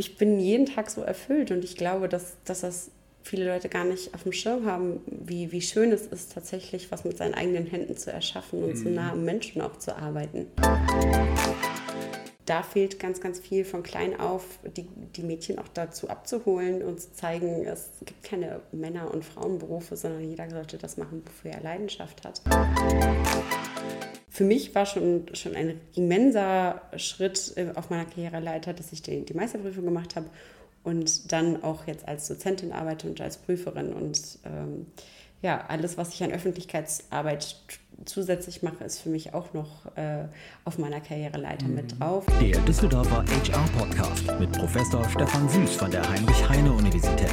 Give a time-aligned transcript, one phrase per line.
[0.00, 2.90] ich bin jeden Tag so erfüllt und ich glaube, dass, dass das
[3.22, 7.04] viele Leute gar nicht auf dem Schirm haben, wie, wie schön es ist, tatsächlich was
[7.04, 8.76] mit seinen eigenen Händen zu erschaffen und mhm.
[8.76, 10.46] so nah am Menschen auch zu arbeiten.
[12.46, 16.98] Da fehlt ganz, ganz viel von klein auf, die, die Mädchen auch dazu abzuholen und
[16.98, 21.60] zu zeigen, es gibt keine Männer- und Frauenberufe, sondern jeder sollte das machen, wofür er
[21.60, 22.40] Leidenschaft hat
[24.30, 29.24] für mich war schon, schon ein immenser Schritt äh, auf meiner Karriereleiter, dass ich die,
[29.24, 30.26] die Meisterprüfung gemacht habe
[30.84, 33.92] und dann auch jetzt als Dozentin arbeite und als Prüferin.
[33.92, 34.86] Und ähm,
[35.42, 37.56] ja, alles, was ich an Öffentlichkeitsarbeit
[38.04, 40.26] zusätzlich mache, ist für mich auch noch äh,
[40.64, 41.74] auf meiner Karriereleiter mhm.
[41.74, 42.24] mit drauf.
[42.40, 47.28] Der Düsseldorfer HR-Podcast mit Professor Stefan Süß von der Heinrich-Heine-Universität.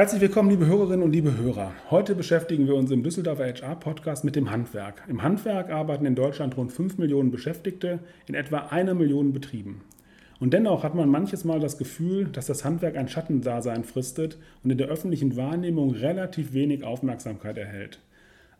[0.00, 1.74] Herzlich willkommen, liebe Hörerinnen und liebe Hörer.
[1.90, 5.02] Heute beschäftigen wir uns im Düsseldorfer HR-Podcast mit dem Handwerk.
[5.08, 9.82] Im Handwerk arbeiten in Deutschland rund 5 Millionen Beschäftigte in etwa einer Million Betrieben.
[10.38, 14.70] Und dennoch hat man manches Mal das Gefühl, dass das Handwerk ein Schattendasein fristet und
[14.70, 17.98] in der öffentlichen Wahrnehmung relativ wenig Aufmerksamkeit erhält.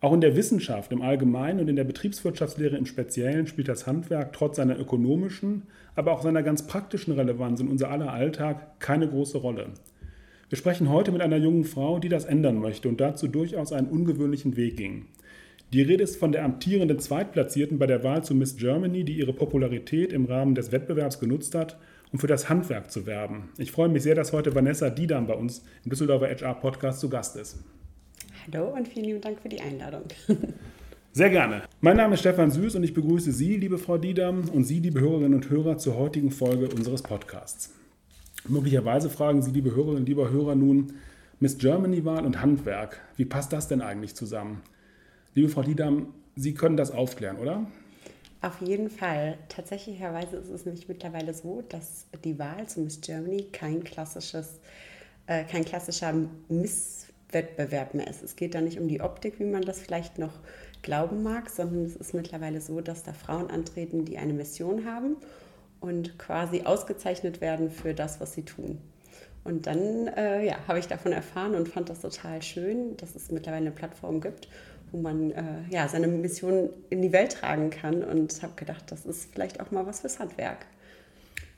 [0.03, 4.35] Auch in der Wissenschaft im Allgemeinen und in der Betriebswirtschaftslehre im Speziellen spielt das Handwerk
[4.35, 5.63] trotz seiner ökonomischen,
[5.97, 9.69] aber auch seiner ganz praktischen Relevanz in unser aller Alltag keine große Rolle.
[10.51, 13.87] Wir sprechen heute mit einer jungen Frau, die das ändern möchte und dazu durchaus einen
[13.87, 15.07] ungewöhnlichen Weg ging.
[15.73, 19.33] Die Rede ist von der amtierenden Zweitplatzierten bei der Wahl zu Miss Germany, die ihre
[19.33, 21.79] Popularität im Rahmen des Wettbewerbs genutzt hat,
[22.13, 23.51] um für das Handwerk zu werben.
[23.59, 27.09] Ich freue mich sehr, dass heute Vanessa Diedam bei uns im Düsseldorfer HR Podcast zu
[27.09, 27.63] Gast ist.
[28.53, 30.03] Hallo und vielen lieben Dank für die Einladung.
[31.13, 31.63] Sehr gerne.
[31.81, 35.01] Mein Name ist Stefan Süß und ich begrüße Sie, liebe Frau Diedam, und Sie, liebe
[35.01, 37.73] Hörerinnen und Hörer, zur heutigen Folge unseres Podcasts.
[38.49, 40.95] Möglicherweise fragen Sie, liebe Hörerinnen, lieber Hörer, nun
[41.41, 43.01] Miss Germany-Wahl und Handwerk.
[43.17, 44.63] Wie passt das denn eigentlich zusammen?
[45.35, 47.67] Liebe Frau Diedam, Sie können das aufklären, oder?
[48.41, 49.37] Auf jeden Fall.
[49.49, 54.61] Tatsächlicherweise ist es nämlich mittlerweile so, dass die Wahl zu Miss Germany kein klassisches,
[55.27, 56.15] äh, kein klassischer
[56.49, 58.23] Misswettbewerb mehr ist.
[58.23, 60.33] Es geht da nicht um die Optik, wie man das vielleicht noch
[60.81, 65.17] glauben mag, sondern es ist mittlerweile so, dass da Frauen antreten, die eine Mission haben
[65.81, 68.79] und quasi ausgezeichnet werden für das, was sie tun.
[69.43, 73.31] Und dann äh, ja, habe ich davon erfahren und fand das total schön, dass es
[73.31, 74.49] mittlerweile eine Plattform gibt,
[74.93, 79.07] wo man äh, ja, seine Mission in die Welt tragen kann und habe gedacht, das
[79.07, 80.67] ist vielleicht auch mal was fürs Handwerk.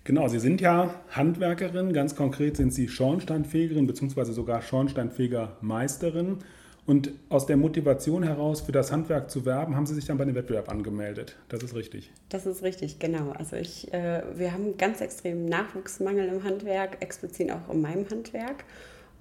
[0.04, 4.32] Genau, Sie sind ja Handwerkerin, ganz konkret sind Sie Schornsteinfegerin bzw.
[4.32, 6.38] sogar Schornsteinfegermeisterin.
[6.84, 10.24] Und aus der Motivation heraus, für das Handwerk zu werben, haben Sie sich dann bei
[10.24, 11.36] dem Wettbewerb angemeldet.
[11.48, 12.10] Das ist richtig.
[12.28, 13.30] Das ist richtig, genau.
[13.30, 18.64] Also ich, äh, wir haben ganz extremen Nachwuchsmangel im Handwerk, explizit auch in meinem Handwerk.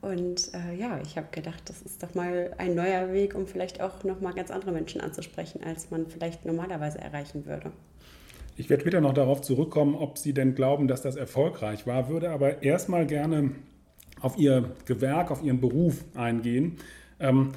[0.02, 3.82] Und äh, ja, ich habe gedacht, das ist doch mal ein neuer Weg, um vielleicht
[3.82, 7.72] auch nochmal ganz andere Menschen anzusprechen, als man vielleicht normalerweise erreichen würde.
[8.58, 12.32] Ich werde später noch darauf zurückkommen, ob Sie denn glauben, dass das erfolgreich war, würde
[12.32, 13.52] aber erstmal gerne
[14.20, 16.78] auf Ihr Gewerk, auf Ihren Beruf eingehen.
[17.22, 17.52] Ähm,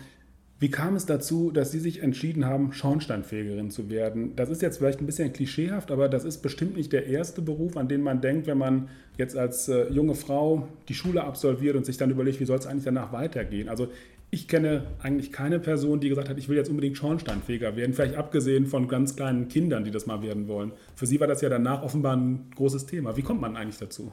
[0.61, 4.37] wie kam es dazu, dass Sie sich entschieden haben, Schornsteinfegerin zu werden?
[4.37, 7.77] Das ist jetzt vielleicht ein bisschen klischeehaft, aber das ist bestimmt nicht der erste Beruf,
[7.77, 8.89] an den man denkt, wenn man
[9.19, 12.67] jetzt als äh, junge Frau die Schule absolviert und sich dann überlegt, wie soll es
[12.67, 13.69] eigentlich danach weitergehen.
[13.69, 13.89] Also
[14.31, 18.17] ich kenne eigentlich keine Person, die gesagt hat, ich will jetzt unbedingt Schornsteinfeger werden, vielleicht
[18.17, 20.73] abgesehen von ganz kleinen Kindern, die das mal werden wollen.
[20.95, 23.17] Für Sie war das ja danach offenbar ein großes Thema.
[23.17, 24.13] Wie kommt man eigentlich dazu?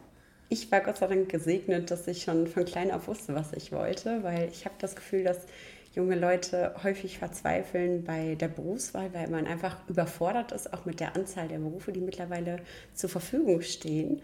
[0.51, 3.71] Ich war Gott sei Dank gesegnet, dass ich schon von klein auf wusste, was ich
[3.71, 5.45] wollte, weil ich habe das Gefühl, dass
[5.95, 11.15] junge Leute häufig verzweifeln bei der Berufswahl, weil man einfach überfordert ist, auch mit der
[11.15, 12.57] Anzahl der Berufe, die mittlerweile
[12.93, 14.21] zur Verfügung stehen.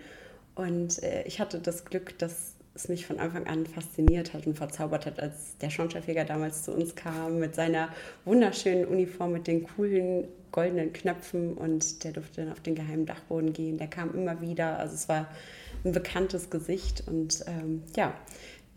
[0.53, 4.55] Und äh, ich hatte das Glück, dass es mich von Anfang an fasziniert hat und
[4.55, 7.89] verzaubert hat, als der Schornsteinfeger damals zu uns kam mit seiner
[8.23, 13.53] wunderschönen Uniform mit den coolen goldenen Knöpfen und der durfte dann auf den geheimen Dachboden
[13.53, 13.77] gehen.
[13.77, 14.79] Der kam immer wieder.
[14.79, 15.27] Also es war
[15.83, 18.13] ein bekanntes Gesicht und ähm, ja,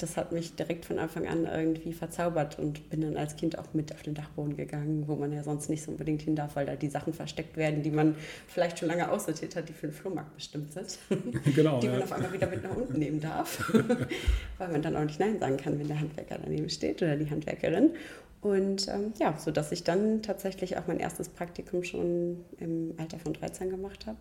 [0.03, 3.73] das hat mich direkt von Anfang an irgendwie verzaubert und bin dann als Kind auch
[3.73, 6.67] mit auf den Dachboden gegangen, wo man ja sonst nicht so unbedingt hin darf, weil
[6.67, 8.15] da die Sachen versteckt werden, die man
[8.49, 10.99] vielleicht schon lange aussortiert hat, die für den Flohmarkt bestimmt sind.
[11.55, 13.73] Genau, die man auf einmal wieder mit nach unten nehmen darf,
[14.59, 17.31] weil man dann auch nicht Nein sagen kann, wenn der Handwerker daneben steht oder die
[17.31, 17.91] Handwerkerin.
[18.41, 23.19] Und ähm, ja, so dass ich dann tatsächlich auch mein erstes Praktikum schon im Alter
[23.19, 24.19] von 13 gemacht habe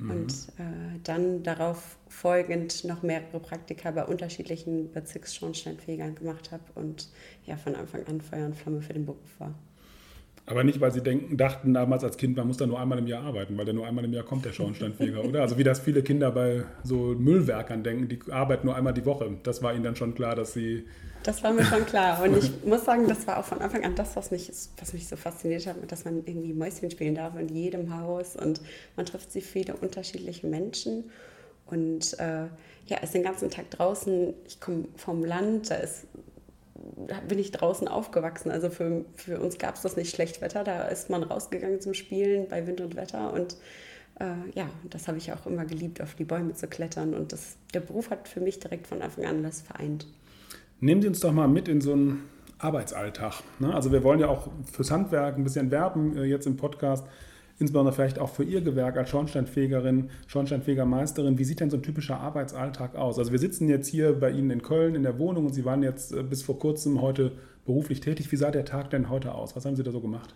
[0.00, 0.10] Mhm.
[0.10, 7.08] Und äh, dann darauf folgend noch mehrere Praktika bei unterschiedlichen Bezirksschornsteinfegern gemacht habe und
[7.46, 9.54] ja von Anfang an Feuer und Flamme für den Beruf war.
[10.50, 13.06] Aber nicht, weil sie denken, dachten damals als Kind, man muss da nur einmal im
[13.06, 15.42] Jahr arbeiten, weil da nur einmal im Jahr kommt der Schornsteinfeger, oder?
[15.42, 19.30] Also wie das viele Kinder bei so Müllwerkern denken, die arbeiten nur einmal die Woche.
[19.44, 20.84] Das war ihnen dann schon klar, dass sie...
[21.22, 22.20] Das war mir schon klar.
[22.24, 25.06] Und ich muss sagen, das war auch von Anfang an das, was mich, was mich
[25.06, 28.60] so fasziniert hat, dass man irgendwie Mäuschen spielen darf in jedem Haus und
[28.96, 31.04] man trifft sie viele unterschiedliche Menschen.
[31.66, 32.46] Und äh,
[32.86, 34.34] ja, ist den ganzen Tag draußen.
[34.48, 36.06] Ich komme vom Land, da ist
[37.28, 38.50] bin ich draußen aufgewachsen.
[38.50, 40.64] Also für, für uns gab es das nicht schlecht Wetter.
[40.64, 43.32] Da ist man rausgegangen zum Spielen bei Wind und Wetter.
[43.32, 43.56] Und
[44.18, 47.14] äh, ja, das habe ich auch immer geliebt, auf die Bäume zu klettern.
[47.14, 50.06] Und das, der Beruf hat für mich direkt von Anfang an das vereint.
[50.80, 52.28] Nehmen Sie uns doch mal mit in so einen
[52.58, 53.42] Arbeitsalltag.
[53.58, 53.74] Ne?
[53.74, 57.06] Also wir wollen ja auch fürs Handwerk ein bisschen werben äh, jetzt im Podcast
[57.60, 61.38] insbesondere vielleicht auch für Ihr Gewerk als Schornsteinfegerin, Schornsteinfegermeisterin.
[61.38, 63.18] Wie sieht denn so ein typischer Arbeitsalltag aus?
[63.18, 65.82] Also wir sitzen jetzt hier bei Ihnen in Köln in der Wohnung und Sie waren
[65.82, 67.32] jetzt äh, bis vor kurzem heute
[67.66, 68.32] beruflich tätig.
[68.32, 69.54] Wie sah der Tag denn heute aus?
[69.54, 70.34] Was haben Sie da so gemacht?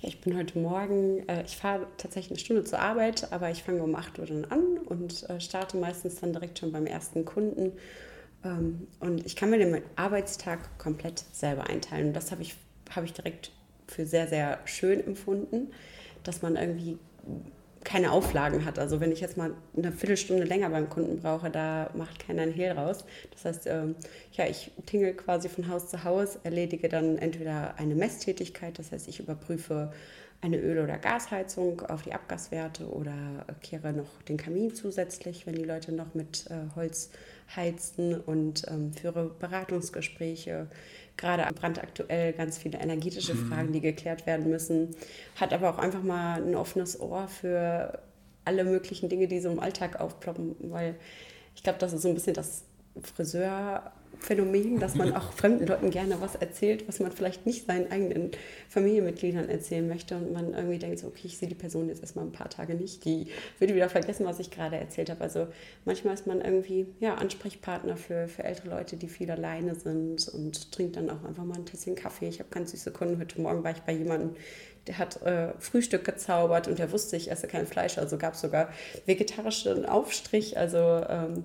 [0.00, 3.62] Ja, ich bin heute Morgen, äh, ich fahre tatsächlich eine Stunde zur Arbeit, aber ich
[3.62, 7.24] fange um 8 Uhr dann an und äh, starte meistens dann direkt schon beim ersten
[7.24, 7.72] Kunden.
[8.44, 12.08] Ähm, und ich kann mir den Arbeitstag komplett selber einteilen.
[12.08, 12.54] Und das habe ich,
[12.94, 13.50] hab ich direkt
[13.86, 15.68] für sehr, sehr schön empfunden
[16.24, 16.98] dass man irgendwie
[17.84, 18.78] keine Auflagen hat.
[18.78, 22.52] Also wenn ich jetzt mal eine Viertelstunde länger beim Kunden brauche, da macht keiner einen
[22.52, 23.04] Hehl raus.
[23.30, 23.94] Das heißt, ähm,
[24.32, 29.08] ja, ich tingle quasi von Haus zu Haus, erledige dann entweder eine Messtätigkeit, das heißt,
[29.08, 29.92] ich überprüfe
[30.42, 35.64] eine Öl- oder Gasheizung auf die Abgaswerte oder kehre noch den Kamin zusätzlich, wenn die
[35.64, 37.10] Leute noch mit äh, Holz
[37.54, 40.68] heizen und ähm, führe Beratungsgespräche
[41.20, 43.48] gerade brandaktuell ganz viele energetische mhm.
[43.48, 44.96] Fragen, die geklärt werden müssen.
[45.36, 48.00] Hat aber auch einfach mal ein offenes Ohr für
[48.44, 50.96] alle möglichen Dinge, die so im Alltag aufploppen, weil
[51.54, 52.64] ich glaube, das ist so ein bisschen das
[53.02, 57.90] Friseur Phänomen, dass man auch fremden Leuten gerne was erzählt, was man vielleicht nicht seinen
[57.90, 58.32] eigenen
[58.68, 62.26] Familienmitgliedern erzählen möchte und man irgendwie denkt, so, okay, ich sehe die Person jetzt erstmal
[62.26, 63.28] ein paar Tage nicht, die
[63.58, 65.22] würde wieder vergessen, was ich gerade erzählt habe.
[65.22, 65.48] Also
[65.84, 70.70] manchmal ist man irgendwie ja, Ansprechpartner für, für ältere Leute, die viel alleine sind und
[70.72, 72.28] trinkt dann auch einfach mal ein Tässchen Kaffee.
[72.28, 73.18] Ich habe ganz süße Kunden.
[73.18, 74.36] Heute Morgen war ich bei jemandem,
[74.86, 77.98] der hat äh, Frühstück gezaubert und der wusste, ich esse kein Fleisch.
[77.98, 78.70] Also gab es sogar
[79.06, 80.56] vegetarischen Aufstrich.
[80.56, 81.44] Also, ähm,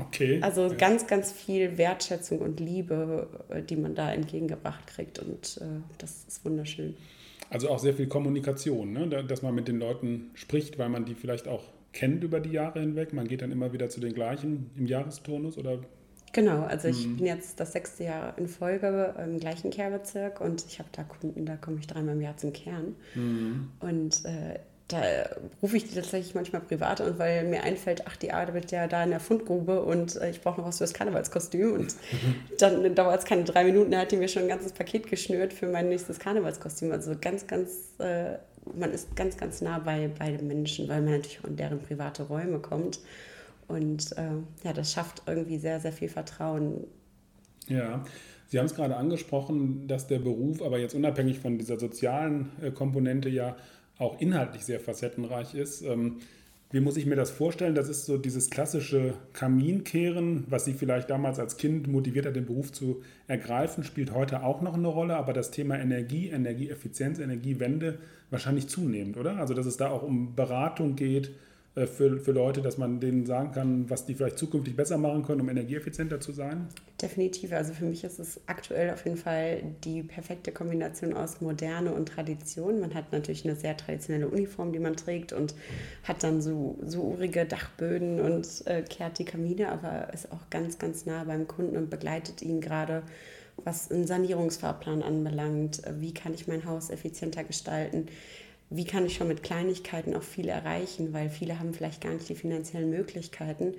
[0.00, 0.40] okay.
[0.42, 0.74] also ja.
[0.74, 5.18] ganz, ganz viel Wertschätzung und Liebe, äh, die man da entgegengebracht kriegt.
[5.18, 5.64] Und äh,
[5.98, 6.96] das ist wunderschön.
[7.50, 9.24] Also auch sehr viel Kommunikation, ne?
[9.24, 12.80] dass man mit den Leuten spricht, weil man die vielleicht auch kennt über die Jahre
[12.80, 13.12] hinweg.
[13.12, 15.80] Man geht dann immer wieder zu den gleichen im Jahresturnus oder
[16.32, 17.16] Genau, also ich mhm.
[17.16, 21.44] bin jetzt das sechste Jahr in Folge im gleichen Kehrbezirk und ich habe da Kunden,
[21.44, 22.94] da komme ich dreimal im Jahr zum Kehren.
[23.14, 23.70] Mhm.
[23.80, 24.60] Und äh,
[24.92, 25.02] da
[25.62, 29.04] rufe ich die tatsächlich manchmal privat und weil mir einfällt, ach, die arbeitet ja da
[29.04, 31.72] in der Fundgrube und äh, ich brauche noch was für das Karnevalskostüm.
[31.72, 31.94] Und
[32.58, 35.52] dann dauert es keine drei Minuten, da hat die mir schon ein ganzes Paket geschnürt
[35.52, 36.92] für mein nächstes Karnevalskostüm.
[36.92, 38.38] Also ganz, ganz, äh,
[38.76, 41.80] man ist ganz, ganz nah bei, bei den Menschen, weil man natürlich auch in deren
[41.80, 43.00] private Räume kommt.
[43.70, 44.30] Und äh,
[44.64, 46.86] ja, das schafft irgendwie sehr, sehr viel Vertrauen.
[47.68, 48.04] Ja,
[48.48, 52.72] Sie haben es gerade angesprochen, dass der Beruf aber jetzt unabhängig von dieser sozialen äh,
[52.72, 53.56] Komponente ja
[53.98, 55.82] auch inhaltlich sehr facettenreich ist.
[55.82, 56.16] Ähm,
[56.72, 57.74] wie muss ich mir das vorstellen?
[57.74, 62.46] Das ist so dieses klassische Kaminkehren, was Sie vielleicht damals als Kind motiviert hat, den
[62.46, 67.98] Beruf zu ergreifen, spielt heute auch noch eine Rolle, aber das Thema Energie, Energieeffizienz, Energiewende
[68.30, 69.36] wahrscheinlich zunehmend, oder?
[69.36, 71.32] Also dass es da auch um Beratung geht,
[71.74, 75.40] für, für Leute, dass man denen sagen kann, was die vielleicht zukünftig besser machen können,
[75.40, 76.66] um energieeffizienter zu sein?
[77.00, 77.52] Definitiv.
[77.52, 82.08] Also für mich ist es aktuell auf jeden Fall die perfekte Kombination aus Moderne und
[82.08, 82.80] Tradition.
[82.80, 85.54] Man hat natürlich eine sehr traditionelle Uniform, die man trägt und
[86.02, 90.78] hat dann so, so urige Dachböden und äh, kehrt die Kamine, aber ist auch ganz,
[90.78, 93.04] ganz nah beim Kunden und begleitet ihn gerade
[93.64, 95.82] was einen Sanierungsfahrplan anbelangt.
[95.98, 98.06] Wie kann ich mein Haus effizienter gestalten?
[98.70, 102.28] Wie kann ich schon mit Kleinigkeiten auch viel erreichen, weil viele haben vielleicht gar nicht
[102.28, 103.74] die finanziellen Möglichkeiten.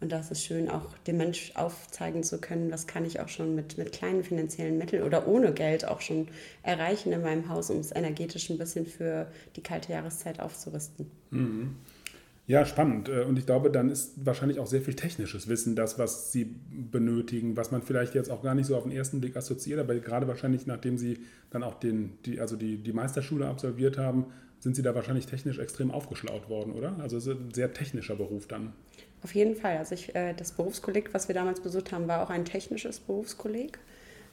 [0.00, 3.54] Und das ist schön, auch dem Mensch aufzeigen zu können, was kann ich auch schon
[3.54, 6.28] mit, mit kleinen finanziellen Mitteln oder ohne Geld auch schon
[6.62, 9.26] erreichen in meinem Haus, um es energetisch ein bisschen für
[9.56, 11.10] die kalte Jahreszeit aufzurüsten.
[11.30, 11.76] Mhm.
[12.46, 13.08] Ja, spannend.
[13.08, 16.44] Äh, und ich glaube, dann ist wahrscheinlich auch sehr viel technisches Wissen das, was Sie
[16.44, 19.94] benötigen, was man vielleicht jetzt auch gar nicht so auf den ersten Blick assoziiert, aber
[19.96, 21.18] gerade wahrscheinlich, nachdem Sie
[21.50, 24.26] dann auch den, die, also die, die Meisterschule absolviert haben,
[24.60, 26.96] sind Sie da wahrscheinlich technisch extrem aufgeschlaut worden, oder?
[27.00, 28.72] Also es ist ein sehr technischer Beruf dann.
[29.22, 29.78] Auf jeden Fall.
[29.78, 33.78] Also ich, äh, das Berufskolleg, was wir damals besucht haben, war auch ein technisches Berufskolleg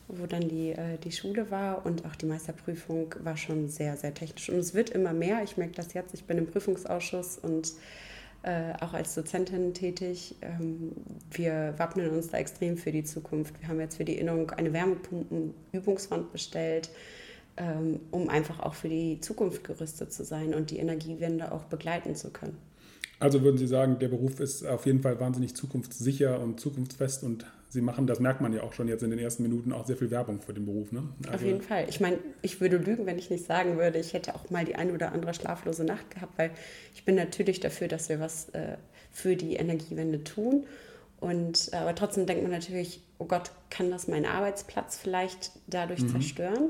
[0.07, 4.13] wo dann die, äh, die Schule war und auch die Meisterprüfung war schon sehr, sehr
[4.13, 4.49] technisch.
[4.49, 5.43] Und es wird immer mehr.
[5.43, 6.13] Ich merke das jetzt.
[6.13, 7.73] Ich bin im Prüfungsausschuss und
[8.43, 10.35] äh, auch als Dozentin tätig.
[10.41, 10.91] Ähm,
[11.31, 13.59] wir wappnen uns da extrem für die Zukunft.
[13.61, 16.89] Wir haben jetzt für die Innung eine Wärmepumpenübungswand bestellt.
[17.57, 22.15] ähm, um einfach auch für die Zukunft gerüstet zu sein und die Energiewende auch begleiten
[22.15, 22.57] zu können.
[23.19, 27.45] Also würden Sie sagen, der Beruf ist auf jeden Fall wahnsinnig zukunftssicher und zukunftsfest und
[27.73, 29.97] Sie machen, das merkt man ja auch schon jetzt in den ersten Minuten, auch sehr
[29.97, 30.91] viel Werbung für den Beruf.
[30.91, 31.09] Ne?
[31.23, 31.87] Also auf jeden Fall.
[31.89, 34.75] Ich meine, ich würde lügen, wenn ich nicht sagen würde, ich hätte auch mal die
[34.75, 36.51] eine oder andere schlaflose Nacht gehabt, weil
[36.93, 38.77] ich bin natürlich dafür, dass wir was äh,
[39.11, 40.67] für die Energiewende tun.
[41.19, 46.01] Und, äh, aber trotzdem denkt man natürlich, oh Gott, kann das meinen Arbeitsplatz vielleicht dadurch
[46.01, 46.09] mhm.
[46.09, 46.69] zerstören?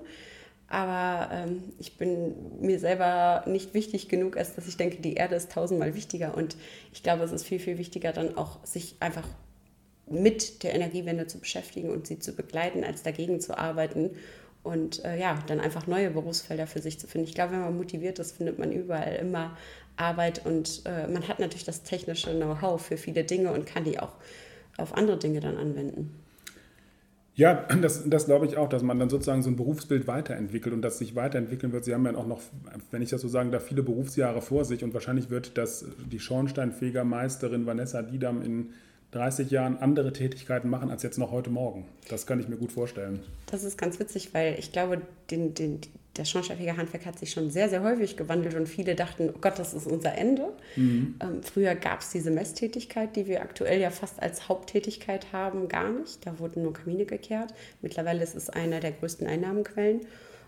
[0.69, 5.36] Aber ähm, ich bin mir selber nicht wichtig genug, als dass ich denke, die Erde
[5.36, 6.33] ist tausendmal wichtiger.
[6.38, 6.55] Und
[6.93, 9.27] ich glaube, es ist viel, viel wichtiger, dann auch sich einfach
[10.10, 14.12] mit der Energiewende zu beschäftigen und sie zu begleiten, als dagegen zu arbeiten.
[14.63, 17.27] Und äh, ja, dann einfach neue Berufsfelder für sich zu finden.
[17.27, 19.57] Ich glaube, wenn man motiviert ist, findet man überall immer
[19.98, 24.00] Arbeit und äh, man hat natürlich das technische Know-how für viele Dinge und kann die
[24.00, 24.13] auch
[24.77, 26.15] auf andere Dinge dann anwenden.
[27.36, 30.81] Ja, das, das glaube ich auch, dass man dann sozusagen so ein Berufsbild weiterentwickelt und
[30.81, 31.83] das sich weiterentwickeln wird.
[31.83, 32.41] Sie haben ja auch noch,
[32.91, 36.19] wenn ich das so sagen darf, viele Berufsjahre vor sich und wahrscheinlich wird das die
[36.19, 38.74] Schornsteinfegermeisterin Vanessa Diedam in
[39.13, 41.86] 30 Jahren andere Tätigkeiten machen als jetzt noch heute Morgen.
[42.10, 43.20] Das kann ich mir gut vorstellen.
[43.46, 45.82] Das ist ganz witzig, weil ich glaube, den, den,
[46.17, 49.74] der Schornsteinfeger-Handwerk hat sich schon sehr, sehr häufig gewandelt und viele dachten, oh Gott, das
[49.74, 50.50] ist unser Ende.
[50.75, 51.15] Mhm.
[51.22, 55.91] Ähm, früher gab es diese Messtätigkeit, die wir aktuell ja fast als Haupttätigkeit haben, gar
[55.91, 56.25] nicht.
[56.25, 57.53] Da wurden nur Kamine gekehrt.
[57.82, 60.01] Mittlerweile ist es einer der größten Einnahmenquellen.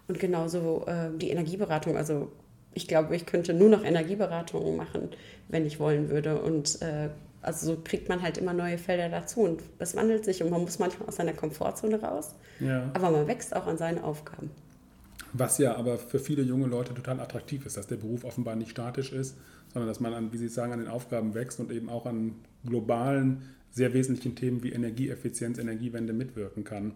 [0.07, 1.97] Und genauso äh, die Energieberatung.
[1.97, 2.31] Also
[2.75, 5.09] ich glaube, ich könnte nur noch Energieberatung machen,
[5.47, 6.41] wenn ich wollen würde.
[6.41, 7.09] Und äh,
[7.45, 10.61] also so kriegt man halt immer neue Felder dazu und es wandelt sich und man
[10.61, 12.35] muss manchmal aus seiner Komfortzone raus.
[12.59, 12.89] Ja.
[12.93, 14.49] Aber man wächst auch an seinen Aufgaben.
[15.33, 18.71] Was ja aber für viele junge Leute total attraktiv ist, dass der Beruf offenbar nicht
[18.71, 19.37] statisch ist,
[19.73, 22.35] sondern dass man an, wie Sie sagen, an den Aufgaben wächst und eben auch an
[22.65, 26.93] globalen, sehr wesentlichen Themen wie Energieeffizienz, Energiewende mitwirken kann.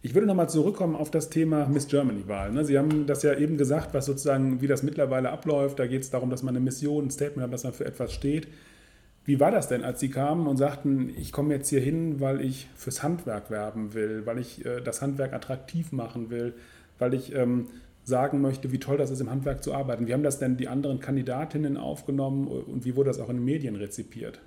[0.00, 2.52] Ich würde nochmal zurückkommen auf das Thema Miss Germany-Wahl.
[2.52, 2.64] Ne?
[2.64, 5.78] Sie haben das ja eben gesagt, was sozusagen, wie das mittlerweile abläuft.
[5.78, 8.12] Da geht es darum, dass man eine Mission, ein Statement hat, dass man für etwas
[8.12, 8.48] steht.
[9.24, 12.42] Wie war das denn, als Sie kamen und sagten, ich komme jetzt hier hin, weil
[12.42, 16.54] ich fürs Handwerk werben will, weil ich äh, das Handwerk attraktiv machen will,
[16.98, 17.68] weil ich ähm,
[18.04, 20.06] sagen möchte, wie toll das ist, im Handwerk zu arbeiten.
[20.06, 23.44] Wie haben das denn die anderen Kandidatinnen aufgenommen und wie wurde das auch in den
[23.44, 24.40] Medien rezipiert?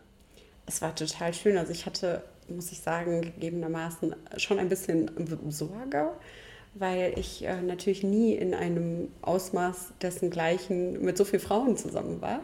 [0.67, 1.57] Es war total schön.
[1.57, 5.09] Also ich hatte, muss ich sagen, gegebenermaßen schon ein bisschen
[5.49, 6.09] Sorge,
[6.79, 12.21] weil ich äh, natürlich nie in einem Ausmaß dessen gleichen mit so vielen Frauen zusammen
[12.21, 12.41] war.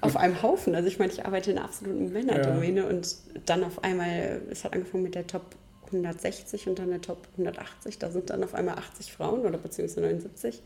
[0.00, 0.74] Auf einem Haufen.
[0.74, 2.86] Also ich meine, ich arbeite in einer absoluten Männerdomäne ja.
[2.88, 3.16] und
[3.46, 7.98] dann auf einmal, es hat angefangen mit der Top 160 und dann der Top 180.
[7.98, 10.62] Da sind dann auf einmal 80 Frauen oder beziehungsweise 79.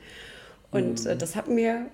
[0.71, 1.07] Und äh, mhm.
[1.07, 1.87] äh, das hat mir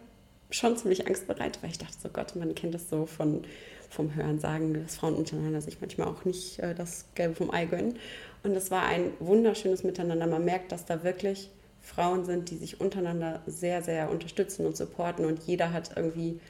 [0.50, 3.44] schon ziemlich Angst bereitet, weil ich dachte, so Gott, man kennt das so von,
[3.90, 7.66] vom Hören sagen, dass Frauen untereinander sich manchmal auch nicht äh, das Gelbe vom Ei
[7.66, 7.98] gönnen.
[8.42, 10.26] Und es war ein wunderschönes Miteinander.
[10.26, 11.50] Man merkt, dass da wirklich
[11.80, 16.40] Frauen sind, die sich untereinander sehr, sehr unterstützen und supporten und jeder hat irgendwie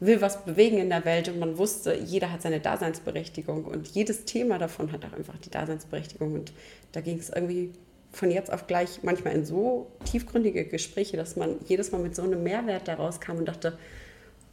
[0.00, 4.24] will was bewegen in der Welt und man wusste, jeder hat seine Daseinsberechtigung und jedes
[4.24, 6.52] Thema davon hat auch einfach die Daseinsberechtigung und
[6.92, 7.72] da ging es irgendwie
[8.12, 12.22] von jetzt auf gleich manchmal in so tiefgründige Gespräche, dass man jedes Mal mit so
[12.22, 13.78] einem Mehrwert daraus kam und dachte,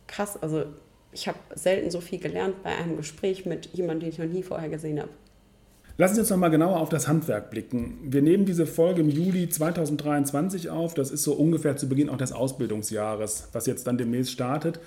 [0.08, 0.66] krass, also
[1.14, 4.44] ich habe selten so viel gelernt bei einem Gespräch mit jemandem, den ich noch nie
[4.44, 5.10] vorher gesehen habe.
[5.98, 8.00] Lassen Sie uns noch mal genauer auf das Handwerk blicken.
[8.04, 10.96] Wir nehmen diese Folge im Juli 2023 auf.
[10.96, 14.80] Das ist so ungefähr zu Beginn auch des Ausbildungsjahres, was jetzt dann demnächst startet.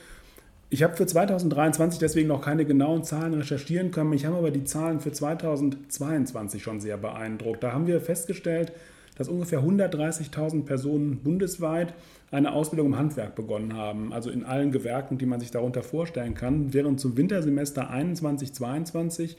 [0.68, 4.12] Ich habe für 2023 deswegen noch keine genauen Zahlen recherchieren können.
[4.14, 7.62] Ich habe aber die Zahlen für 2022 schon sehr beeindruckt.
[7.62, 8.73] Da haben wir festgestellt,
[9.16, 11.94] dass ungefähr 130.000 Personen bundesweit
[12.30, 16.35] eine Ausbildung im Handwerk begonnen haben, also in allen Gewerken, die man sich darunter vorstellen
[16.35, 19.37] kann, während zum Wintersemester 21-22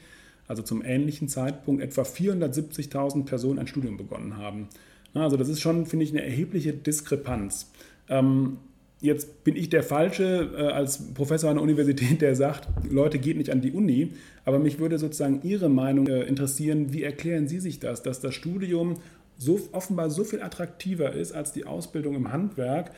[0.48, 4.68] also zum ähnlichen Zeitpunkt, etwa 470.000 Personen ein Studium begonnen haben.
[5.14, 7.70] Also das ist schon, finde ich, eine erhebliche Diskrepanz.
[8.08, 8.58] Ähm,
[9.00, 13.36] jetzt bin ich der Falsche äh, als Professor an der Universität, der sagt, Leute, geht
[13.36, 14.12] nicht an die Uni.
[14.44, 16.92] Aber mich würde sozusagen Ihre Meinung äh, interessieren.
[16.92, 18.96] Wie erklären Sie sich das, dass das Studium
[19.38, 22.90] so offenbar so viel attraktiver ist als die Ausbildung im Handwerk?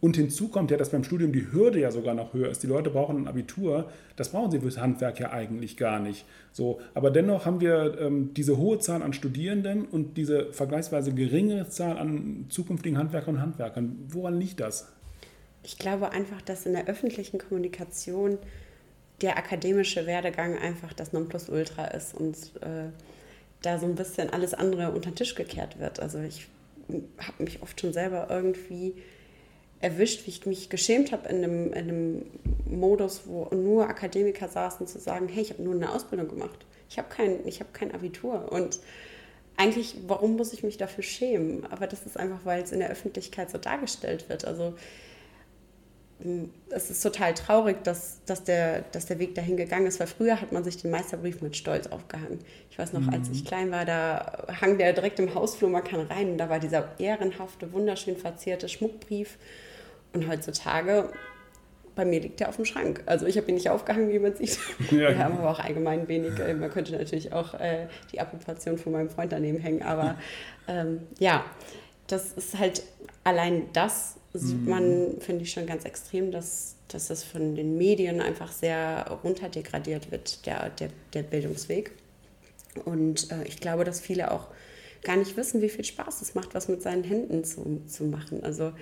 [0.00, 2.62] Und hinzu kommt ja, dass beim Studium die Hürde ja sogar noch höher ist.
[2.62, 3.90] Die Leute brauchen ein Abitur.
[4.16, 6.26] Das brauchen sie fürs Handwerk ja eigentlich gar nicht.
[6.52, 11.68] So, aber dennoch haben wir ähm, diese hohe Zahl an Studierenden und diese vergleichsweise geringe
[11.70, 13.96] Zahl an zukünftigen Handwerkern und Handwerkern.
[14.08, 14.92] Woran liegt das?
[15.62, 18.38] Ich glaube einfach, dass in der öffentlichen Kommunikation
[19.22, 22.90] der akademische Werdegang einfach das Nonplusultra ist und äh,
[23.62, 26.00] da so ein bisschen alles andere unter den Tisch gekehrt wird.
[26.00, 26.46] Also ich
[27.18, 28.94] habe mich oft schon selber irgendwie
[29.80, 32.26] erwischt, wie ich mich geschämt habe in einem, in einem
[32.64, 36.64] Modus, wo nur Akademiker saßen, zu sagen, hey, ich habe nur eine Ausbildung gemacht.
[36.88, 38.50] Ich habe kein, hab kein Abitur.
[38.50, 38.80] Und
[39.56, 41.66] eigentlich, warum muss ich mich dafür schämen?
[41.70, 44.44] Aber das ist einfach, weil es in der Öffentlichkeit so dargestellt wird.
[44.44, 44.74] Also
[46.70, 50.40] es ist total traurig, dass, dass, der, dass der Weg dahin gegangen ist, weil früher
[50.40, 52.40] hat man sich den Meisterbrief mit Stolz aufgehangen.
[52.70, 53.10] Ich weiß noch, mhm.
[53.10, 56.48] als ich klein war, da hang der direkt im Hausflur, man kann rein, und da
[56.48, 59.38] war dieser ehrenhafte, wunderschön verzierte Schmuckbrief.
[60.12, 61.10] Und heutzutage,
[61.94, 63.02] bei mir liegt der auf dem Schrank.
[63.06, 64.58] Also ich habe ihn nicht aufgehangen, wie man sieht.
[64.90, 65.10] Ja.
[65.10, 68.92] Wir haben aber auch allgemein wenig, äh, man könnte natürlich auch äh, die Approbation von
[68.92, 70.16] meinem Freund daneben hängen, aber
[70.68, 71.44] ähm, ja,
[72.06, 72.82] das ist halt
[73.24, 74.68] allein das sieht mhm.
[74.68, 80.10] man, finde ich, schon ganz extrem, dass, dass das von den Medien einfach sehr runterdegradiert
[80.10, 81.92] wird, der, der, der Bildungsweg.
[82.84, 84.48] Und äh, ich glaube, dass viele auch
[85.02, 88.42] gar nicht wissen, wie viel Spaß es macht, was mit seinen Händen zu, zu machen.
[88.42, 88.72] Also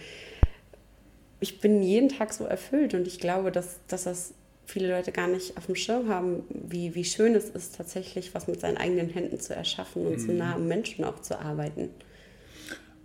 [1.41, 4.33] ich bin jeden Tag so erfüllt und ich glaube, dass, dass das
[4.67, 8.47] viele Leute gar nicht auf dem Schirm haben, wie, wie schön es ist, tatsächlich was
[8.47, 10.19] mit seinen eigenen Händen zu erschaffen und mhm.
[10.19, 11.91] so nah am Menschen auch zu arbeiten.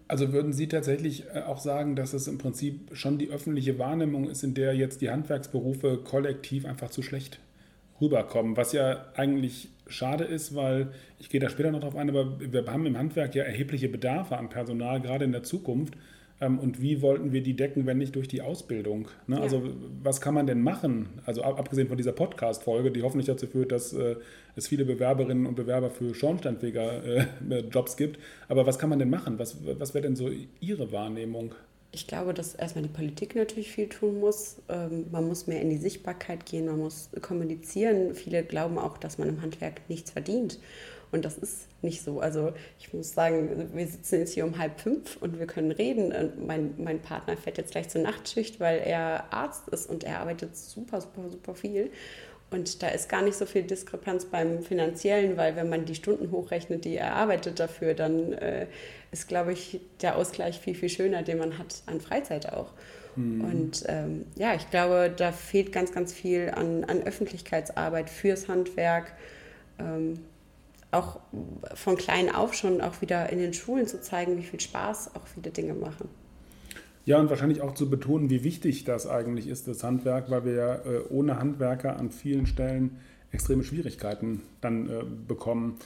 [0.10, 4.28] Also würden Sie tatsächlich äh, auch sagen, dass es im Prinzip schon die öffentliche Wahrnehmung
[4.28, 7.39] ist, in der jetzt die Handwerksberufe kollektiv einfach zu schlecht
[8.01, 10.88] rüberkommen, was ja eigentlich schade ist, weil
[11.20, 14.38] ich gehe da später noch drauf ein, aber wir haben im Handwerk ja erhebliche Bedarfe
[14.38, 15.94] an Personal, gerade in der Zukunft.
[16.41, 19.08] Ähm, und wie wollten wir die decken, wenn nicht durch die Ausbildung?
[19.27, 19.38] Ne?
[19.38, 19.41] Ja.
[19.41, 19.63] Also
[20.01, 21.10] was kann man denn machen?
[21.25, 24.15] Also abgesehen von dieser Podcast-Folge, die hoffentlich dazu führt, dass äh,
[24.55, 28.19] es viele Bewerberinnen und Bewerber für Schornsteinfeger-Jobs äh, gibt.
[28.48, 29.39] Aber was kann man denn machen?
[29.39, 30.29] Was, was wäre denn so
[30.60, 31.53] Ihre Wahrnehmung?
[31.91, 34.58] Ich glaube, dass erstmal die Politik natürlich viel tun muss.
[34.69, 38.13] Ähm, man muss mehr in die Sichtbarkeit gehen, man muss kommunizieren.
[38.13, 40.60] Viele glauben auch, dass man im Handwerk nichts verdient.
[41.12, 42.20] Und das ist nicht so.
[42.20, 46.12] Also ich muss sagen, wir sitzen jetzt hier um halb fünf und wir können reden.
[46.12, 50.20] Und mein, mein Partner fährt jetzt gleich zur Nachtschicht, weil er Arzt ist und er
[50.20, 51.92] arbeitet super, super, super viel.
[52.51, 56.32] Und da ist gar nicht so viel Diskrepanz beim Finanziellen, weil wenn man die Stunden
[56.32, 58.66] hochrechnet, die er arbeitet dafür, dann äh,
[59.12, 62.72] ist, glaube ich, der Ausgleich viel, viel schöner, den man hat an Freizeit auch.
[63.16, 63.42] Mhm.
[63.42, 69.13] Und ähm, ja, ich glaube, da fehlt ganz, ganz viel an, an Öffentlichkeitsarbeit fürs Handwerk.
[69.78, 70.20] Ähm,
[70.91, 71.19] auch
[71.75, 75.27] von klein auf schon auch wieder in den Schulen zu zeigen, wie viel Spaß auch
[75.27, 76.10] viele Dinge machen.
[77.05, 80.53] Ja, und wahrscheinlich auch zu betonen, wie wichtig das eigentlich ist, das Handwerk, weil wir
[80.53, 82.98] ja äh, ohne Handwerker an vielen Stellen
[83.31, 85.77] extreme Schwierigkeiten dann äh, bekommen.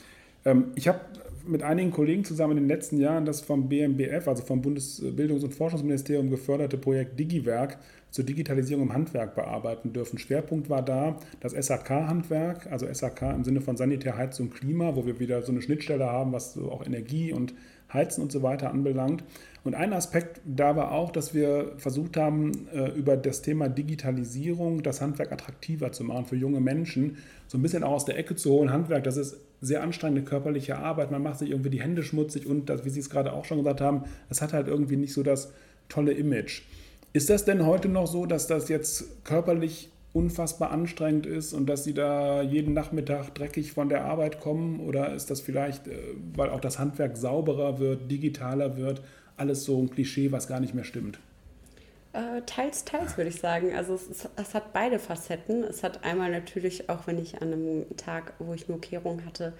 [0.44, 1.00] Ähm, ich habe
[1.46, 5.54] mit einigen Kollegen zusammen in den letzten Jahren das vom BMBF, also vom Bundesbildungs- und
[5.54, 7.78] Forschungsministerium geförderte Projekt Digiwerk
[8.14, 10.20] zur Digitalisierung im Handwerk bearbeiten dürfen.
[10.20, 15.18] Schwerpunkt war da das SAK-Handwerk, also SAK im Sinne von Sanitär, Heizung, Klima, wo wir
[15.18, 17.54] wieder so eine Schnittstelle haben, was so auch Energie und
[17.92, 19.24] Heizen und so weiter anbelangt.
[19.64, 24.84] Und ein Aspekt da war auch, dass wir versucht haben, äh, über das Thema Digitalisierung
[24.84, 27.16] das Handwerk attraktiver zu machen für junge Menschen,
[27.48, 28.70] so ein bisschen auch aus der Ecke zu holen.
[28.70, 32.68] Handwerk, das ist sehr anstrengende körperliche Arbeit, man macht sich irgendwie die Hände schmutzig und
[32.68, 35.24] das, wie Sie es gerade auch schon gesagt haben, es hat halt irgendwie nicht so
[35.24, 35.52] das
[35.88, 36.62] tolle Image.
[37.14, 41.84] Ist das denn heute noch so, dass das jetzt körperlich unfassbar anstrengend ist und dass
[41.84, 44.80] Sie da jeden Nachmittag dreckig von der Arbeit kommen?
[44.80, 45.96] Oder ist das vielleicht, äh,
[46.34, 49.00] weil auch das Handwerk sauberer wird, digitaler wird,
[49.36, 51.20] alles so ein Klischee, was gar nicht mehr stimmt?
[52.14, 53.72] Äh, teils, teils würde ich sagen.
[53.76, 55.62] Also es, ist, es, hat beide Facetten.
[55.62, 59.52] Es hat einmal natürlich, auch wenn ich an einem Tag, wo ich nur Kehrung hatte,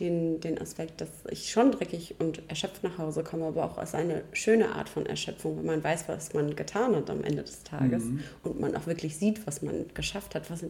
[0.00, 3.94] den, den Aspekt, dass ich schon dreckig und erschöpft nach Hause komme, aber auch als
[3.94, 7.62] eine schöne Art von Erschöpfung, wenn man weiß, was man getan hat am Ende des
[7.62, 8.24] Tages mhm.
[8.42, 10.64] und man auch wirklich sieht, was man geschafft hat, was,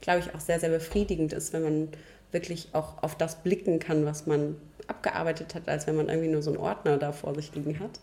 [0.00, 1.88] glaube ich, auch sehr, sehr befriedigend ist, wenn man
[2.30, 6.42] wirklich auch auf das blicken kann, was man abgearbeitet hat, als wenn man irgendwie nur
[6.42, 8.00] so einen Ordner da vor sich liegen hat.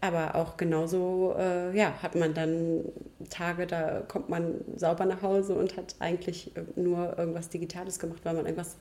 [0.00, 2.84] Aber auch genauso äh, ja, hat man dann
[3.30, 8.34] Tage, da kommt man sauber nach Hause und hat eigentlich nur irgendwas Digitales gemacht, weil
[8.34, 8.76] man irgendwas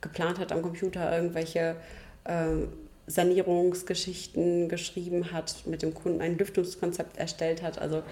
[0.00, 1.76] geplant hat am Computer, irgendwelche
[2.24, 2.66] äh,
[3.06, 7.78] Sanierungsgeschichten geschrieben hat, mit dem Kunden ein Lüftungskonzept erstellt hat.
[7.80, 8.02] Also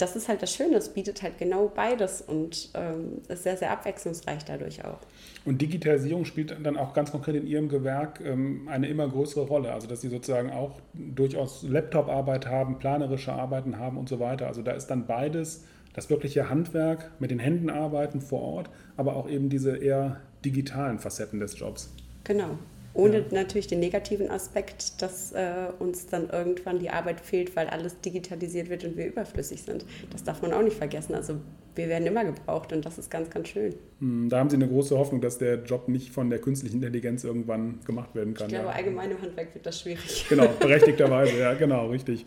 [0.00, 3.70] das ist halt das Schöne, es bietet halt genau beides und ähm, ist sehr, sehr
[3.70, 4.98] abwechslungsreich dadurch auch.
[5.44, 9.72] Und Digitalisierung spielt dann auch ganz konkret in Ihrem Gewerk ähm, eine immer größere Rolle.
[9.72, 14.46] Also dass Sie sozusagen auch durchaus Laptop-Arbeit haben, planerische Arbeiten haben und so weiter.
[14.46, 19.16] Also da ist dann beides das wirkliche Handwerk mit den Händen arbeiten vor Ort, aber
[19.16, 21.92] auch eben diese eher digitalen Facetten des Jobs.
[22.24, 22.58] Genau.
[22.92, 23.24] Ohne ja.
[23.30, 28.68] natürlich den negativen Aspekt, dass äh, uns dann irgendwann die Arbeit fehlt, weil alles digitalisiert
[28.68, 29.84] wird und wir überflüssig sind.
[30.10, 31.14] Das darf man auch nicht vergessen.
[31.14, 31.36] Also
[31.76, 33.74] wir werden immer gebraucht und das ist ganz, ganz schön.
[34.00, 37.22] Hm, da haben Sie eine große Hoffnung, dass der Job nicht von der künstlichen Intelligenz
[37.22, 38.48] irgendwann gemacht werden kann.
[38.48, 38.74] Ich glaube, ja.
[38.74, 40.26] allgemein im Handwerk wird das schwierig.
[40.28, 42.26] Genau, berechtigterweise, ja, genau, richtig.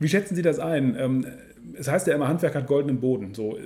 [0.00, 0.96] Wie schätzen Sie das ein?
[0.98, 1.26] Ähm,
[1.74, 3.34] es heißt ja immer, Handwerk hat goldenen Boden.
[3.34, 3.56] So,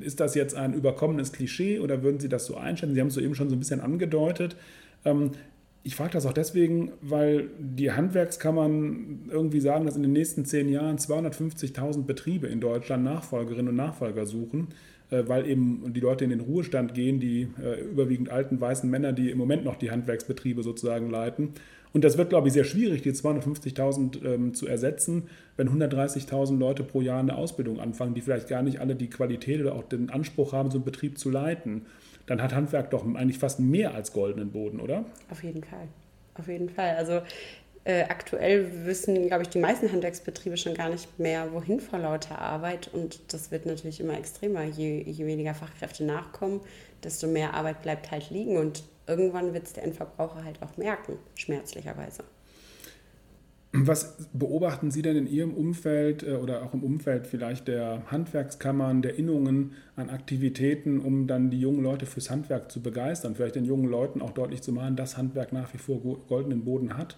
[0.00, 2.94] ist das jetzt ein überkommenes Klischee oder würden Sie das so einschätzen?
[2.94, 4.56] Sie haben es so eben schon so ein bisschen angedeutet.
[5.04, 5.32] Ähm,
[5.84, 10.68] ich frage das auch deswegen, weil die Handwerkskammern irgendwie sagen, dass in den nächsten zehn
[10.68, 14.68] Jahren 250.000 Betriebe in Deutschland Nachfolgerinnen und Nachfolger suchen,
[15.10, 19.12] äh, weil eben die Leute in den Ruhestand gehen, die äh, überwiegend alten weißen Männer,
[19.12, 21.50] die im Moment noch die Handwerksbetriebe sozusagen leiten.
[21.92, 26.84] Und das wird, glaube ich, sehr schwierig, die 250.000 ähm, zu ersetzen, wenn 130.000 Leute
[26.84, 30.08] pro Jahr eine Ausbildung anfangen, die vielleicht gar nicht alle die Qualität oder auch den
[30.08, 31.82] Anspruch haben, so einen Betrieb zu leiten
[32.26, 35.04] dann hat Handwerk doch eigentlich fast mehr als goldenen Boden, oder?
[35.30, 35.88] Auf jeden Fall.
[36.34, 36.96] Auf jeden Fall.
[36.96, 37.20] Also
[37.84, 42.38] äh, aktuell wissen, glaube ich, die meisten Handwerksbetriebe schon gar nicht mehr, wohin vor lauter
[42.38, 42.88] Arbeit.
[42.92, 44.64] Und das wird natürlich immer extremer.
[44.64, 46.60] Je, je weniger Fachkräfte nachkommen,
[47.02, 48.56] desto mehr Arbeit bleibt halt liegen.
[48.56, 52.24] Und irgendwann wird es der Endverbraucher halt auch merken, schmerzlicherweise.
[53.74, 59.00] Was beobachten Sie denn in Ihrem Umfeld äh, oder auch im Umfeld vielleicht der Handwerkskammern,
[59.00, 63.64] der Innungen an Aktivitäten, um dann die jungen Leute fürs Handwerk zu begeistern, vielleicht den
[63.64, 67.16] jungen Leuten auch deutlich zu machen, dass Handwerk nach wie vor goldenen Boden hat?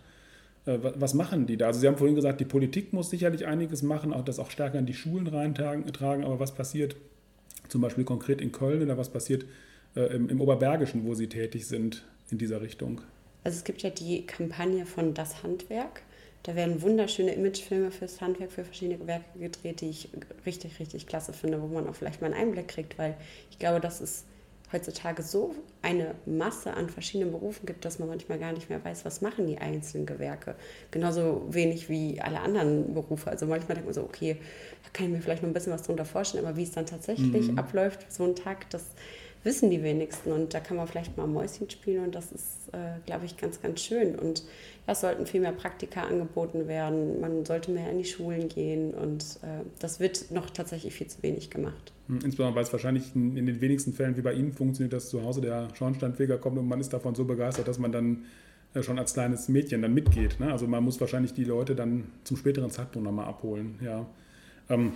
[0.64, 1.66] Äh, was machen die da?
[1.66, 4.78] Also Sie haben vorhin gesagt, die Politik muss sicherlich einiges machen, auch das auch stärker
[4.78, 6.94] in die Schulen reintragen, aber was passiert
[7.68, 9.44] zum Beispiel konkret in Köln oder was passiert
[9.96, 13.00] äh, im, im Oberbergischen, wo Sie tätig sind in dieser Richtung?
[13.42, 16.02] Also es gibt ja die Kampagne von Das Handwerk
[16.44, 20.10] da werden wunderschöne Imagefilme fürs Handwerk, für verschiedene Werke gedreht, die ich
[20.44, 23.16] richtig, richtig klasse finde, wo man auch vielleicht mal einen Einblick kriegt, weil
[23.50, 24.24] ich glaube, dass es
[24.70, 29.06] heutzutage so eine Masse an verschiedenen Berufen gibt, dass man manchmal gar nicht mehr weiß,
[29.06, 30.54] was machen die einzelnen Gewerke.
[30.90, 33.30] Genauso wenig wie alle anderen Berufe.
[33.30, 34.36] Also manchmal denkt man so, okay,
[34.82, 36.84] da kann ich mir vielleicht noch ein bisschen was drunter vorstellen, aber wie es dann
[36.84, 37.58] tatsächlich mhm.
[37.58, 38.84] abläuft, so ein Tag, das
[39.44, 40.32] wissen die wenigsten.
[40.32, 43.62] Und da kann man vielleicht mal Mäuschen spielen und das ist, äh, glaube ich, ganz,
[43.62, 44.18] ganz schön.
[44.18, 44.42] Und
[44.86, 47.20] es sollten viel mehr Praktika angeboten werden.
[47.20, 51.22] Man sollte mehr in die Schulen gehen und äh, das wird noch tatsächlich viel zu
[51.22, 51.92] wenig gemacht.
[52.08, 55.08] Hm, insbesondere, weil es wahrscheinlich in, in den wenigsten Fällen wie bei Ihnen funktioniert, dass
[55.08, 58.24] zu Hause der Schornsteinfeger kommt und man ist davon so begeistert, dass man dann
[58.74, 60.40] äh, schon als kleines Mädchen dann mitgeht.
[60.40, 60.52] Ne?
[60.52, 63.78] Also man muss wahrscheinlich die Leute dann zum späteren Zeitpunkt nochmal abholen.
[63.82, 64.06] Ja.
[64.68, 64.92] Ähm,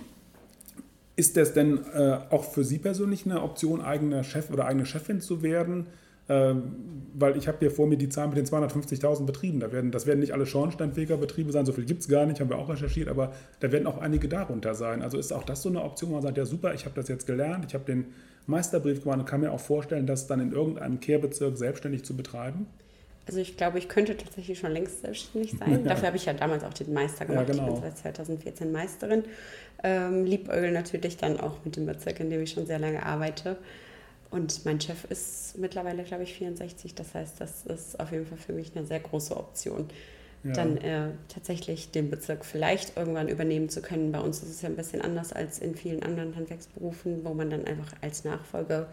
[1.19, 5.19] ist das denn äh, auch für Sie persönlich eine Option, eigener Chef oder eigene Chefin
[5.19, 5.87] zu werden?
[6.29, 6.75] Ähm,
[7.13, 9.59] weil ich habe hier vor mir die Zahl mit den 250.000 Betrieben.
[9.59, 12.49] Da werden, das werden nicht alle Schornsteinfegerbetriebe sein, so viel gibt es gar nicht, haben
[12.49, 15.01] wir auch recherchiert, aber da werden auch einige darunter sein.
[15.01, 17.09] Also ist auch das so eine Option, wo man sagt, ja super, ich habe das
[17.09, 18.05] jetzt gelernt, ich habe den
[18.45, 22.67] Meisterbrief gemacht und kann mir auch vorstellen, das dann in irgendeinem Kehrbezirk selbstständig zu betreiben?
[23.29, 25.69] Also ich glaube, ich könnte tatsächlich schon längst selbstständig sein.
[25.83, 25.89] Ja.
[25.89, 27.47] Dafür habe ich ja damals auch den Meister gemacht.
[27.47, 27.67] Ja, genau.
[27.67, 29.23] Ich bin seit 2014 Meisterin.
[29.83, 33.57] Ähm, liebäugel natürlich dann auch mit dem Bezirk, in dem ich schon sehr lange arbeite.
[34.31, 36.95] Und mein Chef ist mittlerweile, glaube ich, 64.
[36.95, 39.89] Das heißt, das ist auf jeden Fall für mich eine sehr große Option.
[40.43, 40.53] Ja.
[40.53, 44.11] Dann äh, tatsächlich den Bezirk vielleicht irgendwann übernehmen zu können.
[44.11, 47.51] Bei uns ist es ja ein bisschen anders als in vielen anderen Handwerksberufen, wo man
[47.51, 48.87] dann einfach als Nachfolger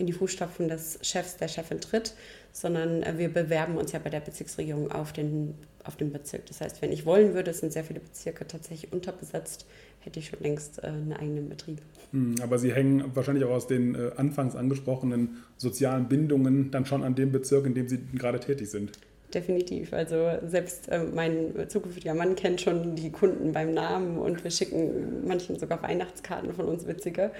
[0.00, 2.14] in die Fußstapfen des Chefs, der Chefin tritt,
[2.52, 6.46] sondern äh, wir bewerben uns ja bei der Bezirksregierung auf den, auf den Bezirk.
[6.46, 9.66] Das heißt, wenn ich wollen würde, sind sehr viele Bezirke tatsächlich unterbesetzt,
[10.00, 11.80] hätte ich schon längst äh, einen eigenen Betrieb.
[12.12, 17.04] Hm, aber Sie hängen wahrscheinlich auch aus den äh, anfangs angesprochenen sozialen Bindungen dann schon
[17.04, 18.92] an dem Bezirk, in dem Sie gerade tätig sind.
[19.32, 19.92] Definitiv.
[19.92, 25.26] Also selbst äh, mein zukünftiger Mann kennt schon die Kunden beim Namen und wir schicken
[25.26, 27.30] manchen sogar Weihnachtskarten von uns witzige.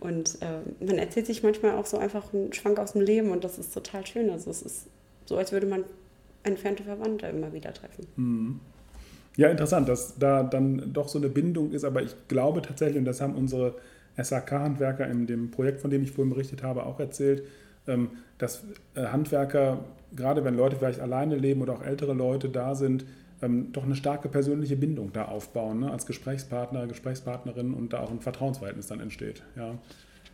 [0.00, 3.44] Und äh, man erzählt sich manchmal auch so einfach einen Schwank aus dem Leben und
[3.44, 4.30] das ist total schön.
[4.30, 4.86] Also es ist
[5.24, 5.84] so, als würde man
[6.42, 8.06] entfernte Verwandte immer wieder treffen.
[8.16, 8.60] Mhm.
[9.36, 13.04] Ja, interessant, dass da dann doch so eine Bindung ist, aber ich glaube tatsächlich, und
[13.04, 13.74] das haben unsere
[14.16, 17.42] SAK-Handwerker in dem Projekt, von dem ich vorhin berichtet habe, auch erzählt,
[18.38, 23.04] dass äh, Handwerker, gerade wenn Leute vielleicht alleine leben oder auch ältere Leute da sind,
[23.42, 25.90] ähm, doch eine starke persönliche Bindung da aufbauen, ne?
[25.90, 29.42] als Gesprächspartner, Gesprächspartnerin und da auch ein Vertrauensverhältnis dann entsteht.
[29.56, 29.76] Ja.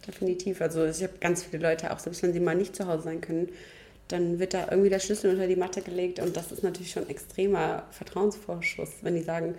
[0.06, 0.60] Definitiv.
[0.60, 3.20] Also ich habe ganz viele Leute, auch selbst wenn sie mal nicht zu Hause sein
[3.20, 3.48] können,
[4.08, 7.04] dann wird da irgendwie der Schlüssel unter die Matte gelegt und das ist natürlich schon
[7.04, 9.54] ein extremer Vertrauensvorschuss, wenn die sagen,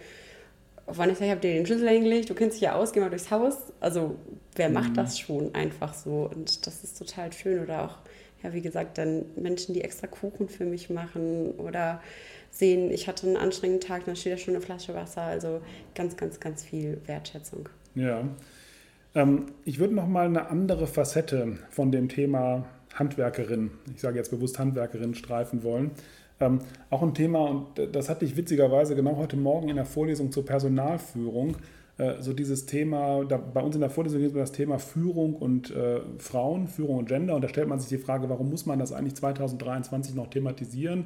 [0.86, 3.32] Vanessa, ich habe dir den Schlüssel hingelegt, du kennst dich ja aus, geh mal durchs
[3.32, 3.58] Haus.
[3.80, 4.16] Also
[4.56, 4.76] wer mhm.
[4.76, 6.30] macht das schon einfach so?
[6.34, 7.62] Und das ist total schön.
[7.64, 7.98] Oder auch,
[8.44, 12.02] ja, wie gesagt, dann Menschen, die extra Kuchen für mich machen oder
[12.52, 15.22] sehen, ich hatte einen anstrengenden Tag, dann steht da schon eine Flasche Wasser.
[15.22, 15.62] Also
[15.96, 17.70] ganz, ganz, ganz viel Wertschätzung.
[17.96, 18.24] Ja.
[19.16, 24.32] Ähm, ich würde noch mal eine andere Facette von dem Thema Handwerkerin, ich sage jetzt
[24.32, 25.92] bewusst Handwerkerin, streifen wollen.
[26.40, 30.32] Ähm, auch ein Thema, und das hatte ich witzigerweise genau heute Morgen in der Vorlesung
[30.32, 31.56] zur Personalführung,
[31.98, 34.80] äh, so dieses Thema, da, bei uns in der Vorlesung geht es um das Thema
[34.80, 37.36] Führung und äh, Frauen, Führung und Gender.
[37.36, 41.06] Und da stellt man sich die Frage, warum muss man das eigentlich 2023 noch thematisieren?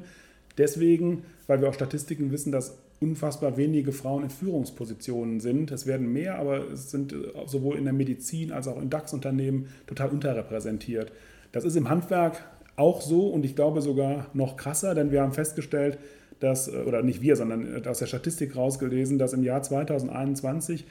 [0.56, 5.70] Deswegen, weil wir auch Statistiken wissen, dass unfassbar wenige Frauen in Führungspositionen sind.
[5.70, 9.68] Es werden mehr, aber es sind äh, sowohl in der Medizin als auch in DAX-Unternehmen
[9.86, 11.12] total unterrepräsentiert.
[11.52, 12.44] Das ist im Handwerk
[12.76, 15.98] auch so und ich glaube sogar noch krasser, denn wir haben festgestellt,
[16.40, 20.86] dass, äh, oder nicht wir, sondern äh, aus der Statistik rausgelesen, dass im Jahr 2021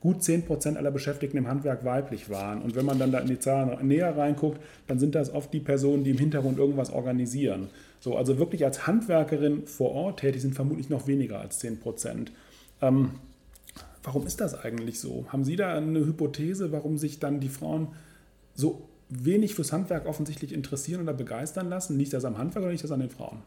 [0.00, 2.60] gut 10 Prozent aller Beschäftigten im Handwerk weiblich waren.
[2.60, 5.60] Und wenn man dann da in die Zahlen näher reinguckt, dann sind das oft die
[5.60, 7.68] Personen, die im Hintergrund irgendwas organisieren.
[8.00, 12.32] So, also wirklich als Handwerkerin vor Ort tätig sind vermutlich noch weniger als 10 Prozent.
[12.80, 13.12] Ähm,
[14.02, 15.24] warum ist das eigentlich so?
[15.28, 17.88] Haben Sie da eine Hypothese, warum sich dann die Frauen
[18.56, 18.88] so
[19.20, 21.98] wenig fürs Handwerk offensichtlich interessieren oder begeistern lassen?
[21.98, 23.42] Liegt das am Handwerk oder liegt das an den Frauen?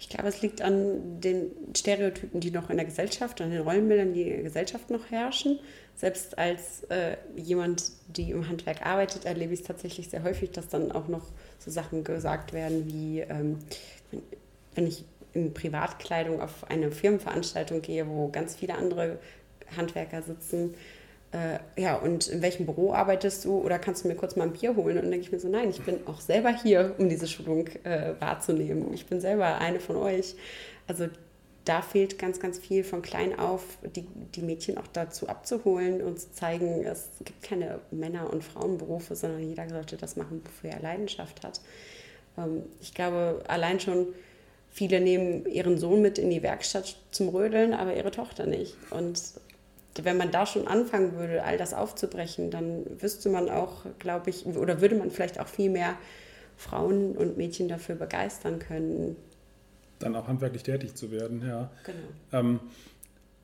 [0.00, 4.14] Ich glaube, es liegt an den Stereotypen, die noch in der Gesellschaft, an den Rollenbildern,
[4.14, 5.58] die in der Gesellschaft noch herrschen.
[5.96, 10.68] Selbst als äh, jemand, die im Handwerk arbeitet, erlebe ich es tatsächlich sehr häufig, dass
[10.68, 11.26] dann auch noch
[11.58, 13.58] so Sachen gesagt werden wie, ähm,
[14.76, 19.18] wenn ich in Privatkleidung auf eine Firmenveranstaltung gehe, wo ganz viele andere
[19.76, 20.74] Handwerker sitzen,
[21.32, 24.52] äh, ja, und in welchem Büro arbeitest du oder kannst du mir kurz mal ein
[24.52, 24.96] Bier holen?
[24.96, 27.66] Und dann denke ich mir so, nein, ich bin auch selber hier, um diese Schulung
[27.84, 28.92] äh, wahrzunehmen.
[28.94, 30.36] Ich bin selber eine von euch.
[30.86, 31.08] Also
[31.66, 33.62] da fehlt ganz, ganz viel von klein auf,
[33.94, 39.14] die, die Mädchen auch dazu abzuholen und zu zeigen, es gibt keine Männer- und Frauenberufe,
[39.14, 41.60] sondern jeder sollte das machen, wofür er Leidenschaft hat.
[42.38, 44.06] Ähm, ich glaube, allein schon
[44.70, 48.74] viele nehmen ihren Sohn mit in die Werkstatt zum Rödeln, aber ihre Tochter nicht.
[48.88, 49.20] Und
[50.04, 54.46] wenn man da schon anfangen würde, all das aufzubrechen, dann wüsste man auch, glaube ich,
[54.46, 55.96] oder würde man vielleicht auch viel mehr
[56.56, 59.16] Frauen und Mädchen dafür begeistern können.
[59.98, 61.70] Dann auch handwerklich tätig zu werden, ja.
[61.84, 62.40] Genau.
[62.40, 62.60] Ähm,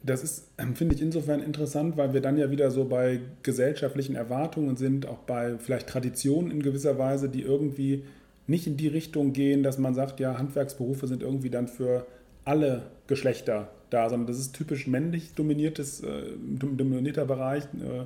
[0.03, 4.77] das ist, finde ich, insofern interessant, weil wir dann ja wieder so bei gesellschaftlichen Erwartungen
[4.77, 8.05] sind, auch bei vielleicht Traditionen in gewisser Weise, die irgendwie
[8.47, 12.07] nicht in die Richtung gehen, dass man sagt, ja, Handwerksberufe sind irgendwie dann für
[12.45, 16.23] alle Geschlechter da, sondern das ist typisch männlich dominiertes, äh,
[16.61, 18.05] dominierter Bereich, äh,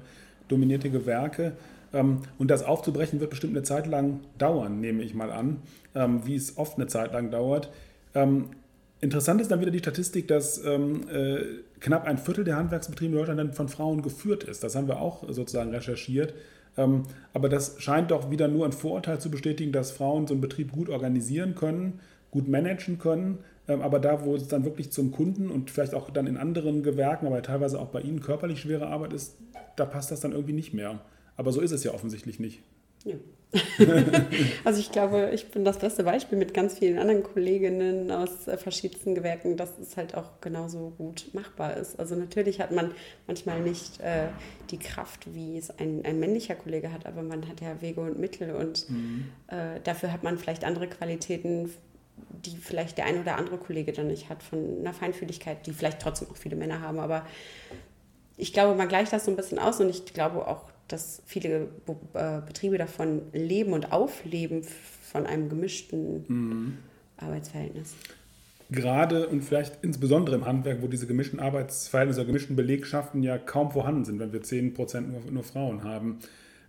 [0.49, 1.53] dominierte Gewerke.
[1.93, 5.57] Ähm, und das aufzubrechen wird bestimmt eine Zeit lang dauern, nehme ich mal an,
[5.95, 7.71] ähm, wie es oft eine Zeit lang dauert.
[8.15, 8.51] Ähm,
[9.01, 11.39] interessant ist dann wieder die Statistik, dass ähm, äh,
[11.81, 14.63] knapp ein Viertel der Handwerksbetriebe in Deutschland dann von Frauen geführt ist.
[14.63, 16.35] Das haben wir auch sozusagen recherchiert.
[16.77, 20.41] Ähm, aber das scheint doch wieder nur ein Vorurteil zu bestätigen, dass Frauen so einen
[20.41, 23.39] Betrieb gut organisieren können, gut managen können,
[23.69, 26.83] ähm, aber da, wo es dann wirklich zum Kunden und vielleicht auch dann in anderen
[26.83, 29.37] Gewerken, aber teilweise auch bei Ihnen körperlich schwere Arbeit ist,
[29.77, 31.01] da passt das dann irgendwie nicht mehr.
[31.37, 32.63] Aber so ist es ja offensichtlich nicht.
[33.05, 33.15] Ja.
[34.65, 38.59] also ich glaube, ich bin das beste Beispiel mit ganz vielen anderen Kolleginnen aus äh,
[38.59, 41.99] verschiedensten Gewerken, dass es halt auch genauso gut machbar ist.
[41.99, 42.91] Also natürlich hat man
[43.27, 44.27] manchmal nicht äh,
[44.71, 48.19] die Kraft, wie es ein, ein männlicher Kollege hat, aber man hat ja Wege und
[48.19, 49.29] Mittel und mhm.
[49.47, 51.71] äh, dafür hat man vielleicht andere Qualitäten,
[52.45, 56.01] die vielleicht der ein oder andere Kollege dann nicht hat, von einer Feinfühligkeit, die vielleicht
[56.01, 56.99] trotzdem auch viele Männer haben.
[56.99, 57.27] Aber
[58.37, 61.69] ich glaube, man gleicht das so ein bisschen aus und ich glaube auch, dass viele
[62.15, 66.79] äh, Betriebe davon leben und aufleben von einem gemischten mhm.
[67.19, 67.95] Arbeitsverhältnis.
[68.71, 74.05] Gerade und vielleicht insbesondere im Handwerk, wo diese gemischten Arbeitsverhältnisse, gemischten Belegschaften ja kaum vorhanden
[74.05, 76.19] sind, wenn wir 10% nur, nur Frauen haben.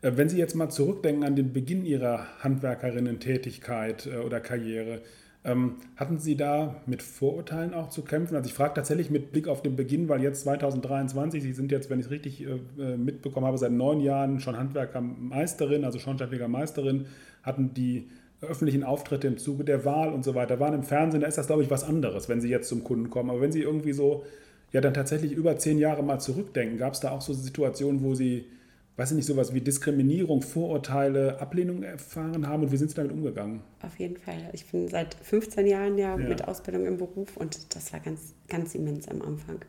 [0.02, 5.02] Äh, wenn Sie jetzt mal zurückdenken an den Beginn Ihrer Handwerkerinnen-Tätigkeit äh, oder Karriere,
[5.44, 8.36] hatten Sie da mit Vorurteilen auch zu kämpfen?
[8.36, 11.90] Also ich frage tatsächlich mit Blick auf den Beginn, weil jetzt 2023, Sie sind jetzt,
[11.90, 17.06] wenn ich es richtig äh, äh, mitbekommen habe, seit neun Jahren schon Handwerkermeisterin, also Schornsteinfegermeisterin,
[17.44, 18.10] hatten die
[18.42, 21.48] öffentlichen Auftritte im Zuge der Wahl und so weiter, waren im Fernsehen, da ist das,
[21.48, 23.30] glaube ich, was anderes, wenn Sie jetzt zum Kunden kommen.
[23.30, 24.26] Aber wenn Sie irgendwie so,
[24.74, 28.14] ja, dann tatsächlich über zehn Jahre mal zurückdenken, gab es da auch so Situationen, wo
[28.14, 28.46] Sie
[29.00, 33.14] weiß ich nicht, sowas wie Diskriminierung, Vorurteile, Ablehnung erfahren haben und wie sind Sie damit
[33.14, 33.62] umgegangen?
[33.82, 34.50] Auf jeden Fall.
[34.52, 38.34] Ich bin seit 15 Jahren ja, ja, mit Ausbildung im Beruf und das war ganz,
[38.50, 39.60] ganz immens am Anfang.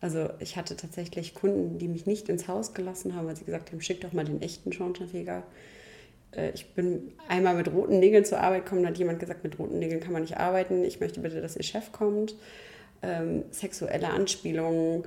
[0.00, 3.70] Also ich hatte tatsächlich Kunden, die mich nicht ins Haus gelassen haben, weil sie gesagt
[3.70, 5.42] haben, schick doch mal den echten Schornsteinfeger.
[6.32, 9.58] Äh, ich bin einmal mit roten Nägeln zur Arbeit gekommen, da hat jemand gesagt, mit
[9.58, 10.84] roten Nägeln kann man nicht arbeiten.
[10.84, 12.34] Ich möchte bitte, dass Ihr Chef kommt.
[13.02, 15.04] Ähm, sexuelle Anspielungen,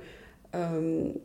[0.52, 1.20] ähm,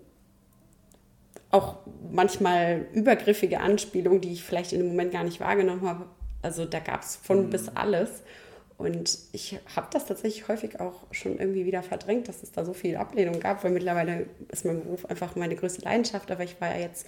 [1.51, 1.77] auch
[2.11, 6.05] manchmal übergriffige Anspielungen, die ich vielleicht in dem Moment gar nicht wahrgenommen habe.
[6.41, 7.49] Also da gab es von mhm.
[7.49, 8.21] bis alles.
[8.77, 12.73] Und ich habe das tatsächlich häufig auch schon irgendwie wieder verdrängt, dass es da so
[12.73, 16.31] viel Ablehnung gab, weil mittlerweile ist mein Beruf einfach meine größte Leidenschaft.
[16.31, 17.05] Aber ich war ja jetzt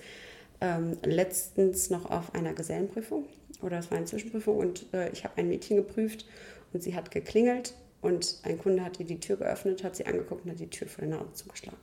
[0.60, 3.26] ähm, letztens noch auf einer Gesellenprüfung
[3.62, 6.26] oder es war eine Zwischenprüfung und äh, ich habe ein Mädchen geprüft
[6.74, 10.46] und sie hat geklingelt und ein Kunde hat ihr die Tür geöffnet, hat sie angeguckt
[10.46, 11.78] und hat die Tür vor der Nase zugeschlagen.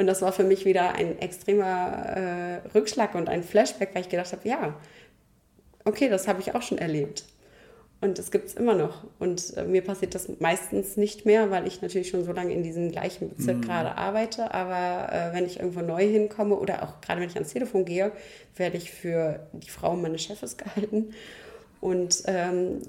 [0.00, 4.08] Und das war für mich wieder ein extremer äh, Rückschlag und ein Flashback, weil ich
[4.08, 4.74] gedacht habe, ja,
[5.84, 7.24] okay, das habe ich auch schon erlebt.
[8.00, 9.04] Und das gibt es immer noch.
[9.18, 12.62] Und äh, mir passiert das meistens nicht mehr, weil ich natürlich schon so lange in
[12.62, 13.60] diesem gleichen Bezirk mhm.
[13.60, 14.54] gerade arbeite.
[14.54, 18.10] Aber äh, wenn ich irgendwo neu hinkomme oder auch gerade wenn ich ans Telefon gehe,
[18.56, 21.12] werde ich für die Frau meines Chefes gehalten.
[21.82, 22.80] Und ähm,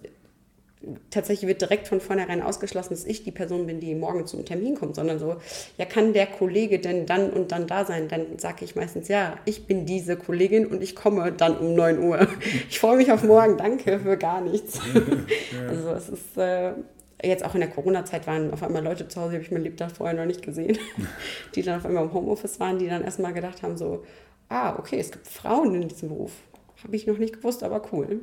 [1.10, 4.76] tatsächlich wird direkt von vornherein ausgeschlossen, dass ich die Person bin, die morgen zum Termin
[4.76, 5.36] kommt, sondern so,
[5.78, 8.08] ja, kann der Kollege denn dann und dann da sein?
[8.08, 12.00] Dann sage ich meistens, ja, ich bin diese Kollegin und ich komme dann um 9
[12.00, 12.28] Uhr.
[12.70, 14.80] Ich freue mich auf morgen, danke für gar nichts.
[15.70, 16.74] Also es ist äh,
[17.24, 19.64] jetzt auch in der Corona-Zeit waren auf einmal Leute zu Hause, die habe ich mein
[19.64, 20.78] Lebtag vorher noch nicht gesehen,
[21.56, 24.04] die dann auf einmal im Homeoffice waren, die dann erstmal gedacht haben, so,
[24.50, 26.32] ah, okay, es gibt Frauen in diesem Beruf.
[26.84, 28.22] Habe ich noch nicht gewusst, aber cool.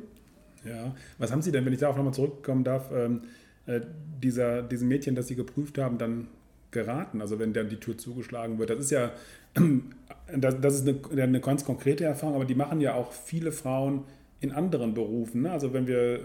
[0.65, 3.21] Ja, was haben Sie denn, wenn ich darauf nochmal zurückkommen darf, ähm,
[3.65, 3.81] äh,
[4.21, 6.27] dieser, diesem Mädchen, das Sie geprüft haben, dann
[6.71, 7.21] geraten?
[7.21, 9.11] Also wenn dann die Tür zugeschlagen wird, das ist ja,
[10.35, 14.03] das, das ist eine, eine ganz konkrete Erfahrung, aber die machen ja auch viele Frauen
[14.41, 15.41] in anderen Berufen.
[15.43, 15.51] Ne?
[15.51, 16.19] Also wenn wir, äh,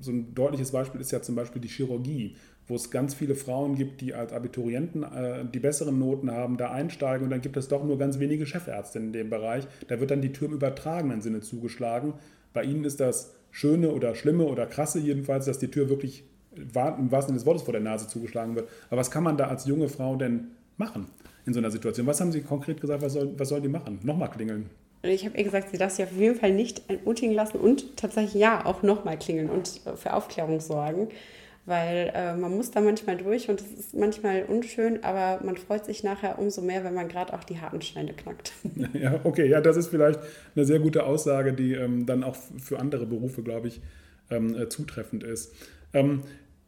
[0.00, 2.36] so ein deutliches Beispiel ist ja zum Beispiel die Chirurgie,
[2.68, 6.70] wo es ganz viele Frauen gibt, die als Abiturienten äh, die besseren Noten haben, da
[6.70, 9.66] einsteigen und dann gibt es doch nur ganz wenige Chefärzte in dem Bereich.
[9.88, 12.14] Da wird dann die Tür im übertragenen Sinne zugeschlagen.
[12.52, 16.74] Bei Ihnen ist das Schöne oder Schlimme oder Krasse jedenfalls, dass die Tür wirklich im
[16.74, 18.68] wahrsten Sinne des Wortes vor der Nase zugeschlagen wird.
[18.90, 21.06] Aber was kann man da als junge Frau denn machen
[21.46, 22.06] in so einer Situation?
[22.06, 23.98] Was haben Sie konkret gesagt, was soll, was soll die machen?
[24.02, 24.68] Nochmal klingeln?
[25.00, 28.34] Ich habe ihr gesagt, sie darf sich auf jeden Fall nicht entmutigen lassen und tatsächlich
[28.34, 31.08] ja auch nochmal klingeln und für Aufklärung sorgen
[31.66, 35.84] weil äh, man muss da manchmal durch und es ist manchmal unschön, aber man freut
[35.84, 38.52] sich nachher umso mehr, wenn man gerade auch die harten Steine knackt.
[38.94, 40.20] Ja, okay, ja, das ist vielleicht
[40.54, 43.80] eine sehr gute Aussage, die ähm, dann auch für andere Berufe, glaube ich,
[44.30, 45.52] ähm, äh, zutreffend ist.
[45.92, 46.22] Ähm,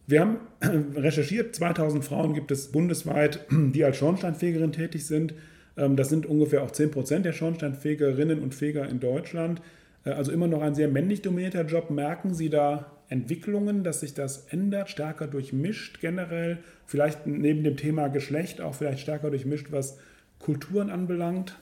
[0.09, 0.39] wir haben
[0.97, 5.33] recherchiert, 2000 Frauen gibt es bundesweit, die als Schornsteinfegerin tätig sind.
[5.77, 9.63] Ähm, das sind ungefähr auch 10 Prozent der Schornsteinfegerinnen und Feger in Deutschland.
[10.05, 11.91] Äh, also immer noch ein sehr männlich dominierter Job.
[11.91, 18.09] Merken Sie da Entwicklungen, dass sich das ändert, stärker durchmischt generell, vielleicht neben dem Thema
[18.09, 19.99] Geschlecht auch vielleicht stärker durchmischt, was
[20.38, 21.57] Kulturen anbelangt?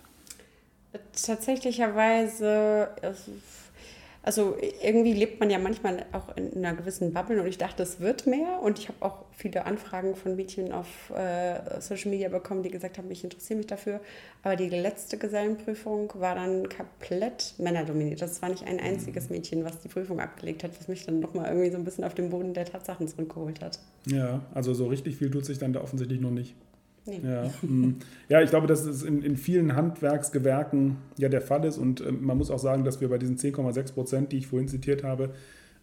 [1.13, 2.89] Tatsächlicherweise,
[4.27, 8.01] also irgendwie lebt man ja manchmal auch in einer gewissen Bubble und ich dachte, es
[8.01, 12.65] wird mehr und ich habe auch viele Anfragen von Mädchen auf äh, Social Media bekommen,
[12.65, 14.01] die gesagt haben, ich interessiere mich dafür.
[14.43, 18.21] Aber die letzte Gesellenprüfung war dann komplett männerdominiert.
[18.21, 19.31] Das war nicht ein einziges.
[19.31, 22.15] Mädchen, was die Prüfung abgelegt hat, was mich dann nochmal irgendwie so ein bisschen auf
[22.15, 23.79] den Boden der Tatsachen zurückgeholt hat.
[24.07, 26.55] Ja, also so richtig viel tut sich dann da offensichtlich noch nicht.
[27.07, 27.21] Nee.
[27.23, 27.97] Ja, hm.
[28.29, 32.11] ja, ich glaube, dass es in, in vielen Handwerksgewerken ja der Fall ist und äh,
[32.11, 35.31] man muss auch sagen, dass wir bei diesen 10,6 Prozent, die ich vorhin zitiert habe,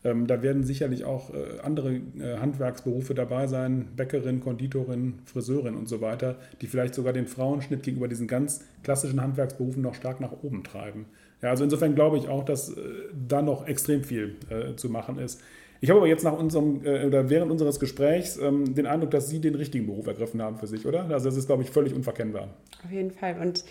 [0.04, 5.88] ähm, da werden sicherlich auch äh, andere äh, Handwerksberufe dabei sein, Bäckerin, Konditorin, Friseurin und
[5.88, 10.34] so weiter, die vielleicht sogar den Frauenschnitt gegenüber diesen ganz klassischen Handwerksberufen noch stark nach
[10.44, 11.06] oben treiben.
[11.42, 12.82] Ja, also insofern glaube ich auch, dass äh,
[13.28, 15.42] da noch extrem viel äh, zu machen ist.
[15.84, 19.28] Ich habe aber jetzt nach unserem äh, oder während unseres Gesprächs ähm, den Eindruck, dass
[19.28, 21.04] Sie den richtigen Beruf ergriffen haben für sich, oder?
[21.10, 22.48] Also das ist, glaube ich, völlig unverkennbar.
[22.86, 23.38] Auf jeden Fall.
[23.41, 23.65] Und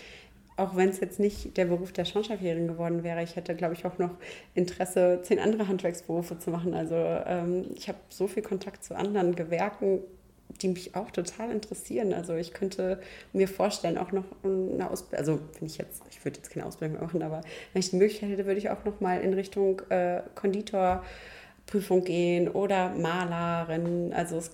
[0.55, 3.83] auch wenn es jetzt nicht der Beruf der Schornsteinfegerin geworden wäre, ich hätte, glaube ich,
[3.87, 4.11] auch noch
[4.53, 6.75] Interesse, zehn andere Handwerksberufe zu machen.
[6.75, 10.01] Also ähm, ich habe so viel Kontakt zu anderen Gewerken,
[10.61, 12.13] die mich auch total interessieren.
[12.13, 12.99] Also ich könnte
[13.33, 17.01] mir vorstellen, auch noch eine Ausbildung, also wenn ich jetzt, ich würde jetzt keine Ausbildung
[17.01, 17.41] machen, aber
[17.73, 21.03] wenn ich die Möglichkeit hätte, würde ich auch noch mal in Richtung äh, Konditor
[21.73, 24.51] Prüfung gehen oder Malerin, also es,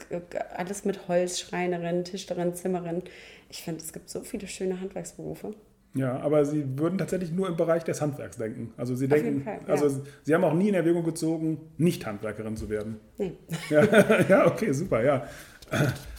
[0.56, 3.04] alles mit Holz, Schreinerin, Tischlerin, Zimmerin.
[3.50, 5.54] Ich finde, es gibt so viele schöne Handwerksberufe.
[5.96, 8.72] Ja, aber Sie würden tatsächlich nur im Bereich des Handwerks denken.
[8.78, 9.74] Also Sie denken, Fall, ja.
[9.74, 13.02] also Sie haben auch nie in Erwägung gezogen, nicht Handwerkerin zu werden.
[13.18, 13.34] Nee.
[13.70, 13.84] Ja,
[14.30, 15.26] ja okay, super, ja.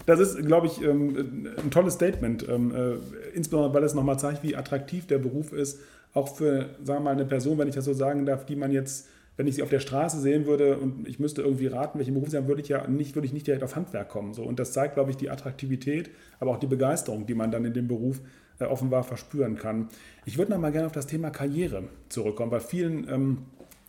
[0.05, 4.43] Das ist, glaube ich, ähm, ein tolles Statement, ähm, äh, insbesondere weil es nochmal zeigt,
[4.43, 5.81] wie attraktiv der Beruf ist,
[6.13, 8.71] auch für, sagen wir mal, eine Person, wenn ich das so sagen darf, die man
[8.71, 12.15] jetzt wenn ich sie auf der Straße sehen würde und ich müsste irgendwie raten, welchen
[12.15, 14.35] Beruf sie haben, würde ich ja nicht, würde ich nicht direkt auf Handwerk kommen.
[14.35, 14.43] So.
[14.43, 17.73] Und das zeigt, glaube ich, die Attraktivität, aber auch die Begeisterung, die man dann in
[17.73, 18.21] dem Beruf
[18.59, 19.89] äh, offenbar verspüren kann.
[20.27, 22.51] Ich würde noch mal gerne auf das Thema Karriere zurückkommen.
[22.51, 23.39] Bei vielen, ähm,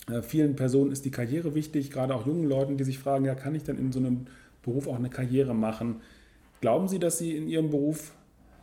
[0.09, 3.35] äh, vielen Personen ist die Karriere wichtig, gerade auch jungen Leuten, die sich fragen, ja,
[3.35, 4.27] kann ich denn in so einem
[4.63, 5.97] Beruf auch eine Karriere machen?
[6.61, 8.13] Glauben Sie, dass Sie in Ihrem Beruf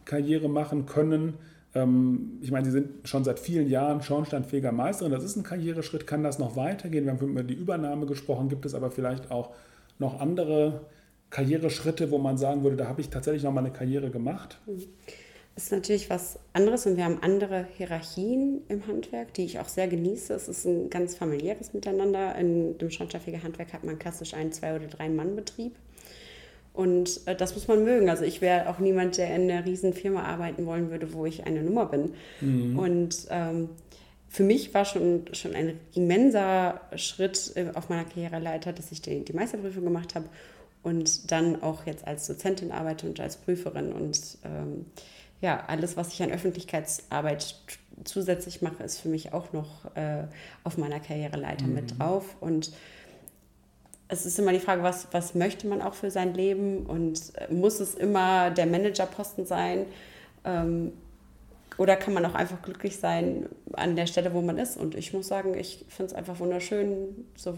[0.04, 1.34] Karriere machen können?
[1.74, 5.12] Ähm, ich meine, Sie sind schon seit vielen Jahren schornsteinfähiger Meisterin.
[5.12, 6.06] Das ist ein Karriereschritt.
[6.06, 7.04] Kann das noch weitergehen?
[7.04, 8.48] Wir haben über die Übernahme gesprochen.
[8.48, 9.50] Gibt es aber vielleicht auch
[9.98, 10.86] noch andere
[11.30, 14.58] Karriereschritte, wo man sagen würde, da habe ich tatsächlich noch mal eine Karriere gemacht?
[15.54, 19.68] Das ist natürlich was anderes und wir haben andere Hierarchien im Handwerk, die ich auch
[19.68, 20.32] sehr genieße.
[20.32, 22.36] Es ist ein ganz familiäres Miteinander.
[22.36, 25.74] In dem Schornsteinfeger Handwerk hat man klassisch einen Zwei- oder Drei-Mann-Betrieb.
[26.78, 28.08] Und äh, das muss man mögen.
[28.08, 31.44] Also ich wäre auch niemand, der in einer riesen Firma arbeiten wollen würde, wo ich
[31.44, 32.12] eine Nummer bin.
[32.40, 32.78] Mhm.
[32.78, 33.70] Und ähm,
[34.28, 39.24] für mich war schon, schon ein immenser Schritt äh, auf meiner Karriereleiter, dass ich die,
[39.24, 40.26] die Meisterprüfung gemacht habe
[40.84, 43.92] und dann auch jetzt als Dozentin arbeite und als Prüferin.
[43.92, 44.86] Und ähm,
[45.40, 47.56] ja, alles, was ich an Öffentlichkeitsarbeit
[48.04, 50.28] zusätzlich mache, ist für mich auch noch äh,
[50.62, 51.74] auf meiner Karriereleiter mhm.
[51.74, 52.36] mit drauf.
[52.38, 52.70] Und
[54.08, 57.52] es ist immer die Frage, was, was möchte man auch für sein Leben und äh,
[57.52, 59.86] muss es immer der Managerposten sein?
[60.44, 60.92] Ähm,
[61.76, 64.76] oder kann man auch einfach glücklich sein an der Stelle, wo man ist?
[64.76, 67.56] Und ich muss sagen, ich finde es einfach wunderschön, so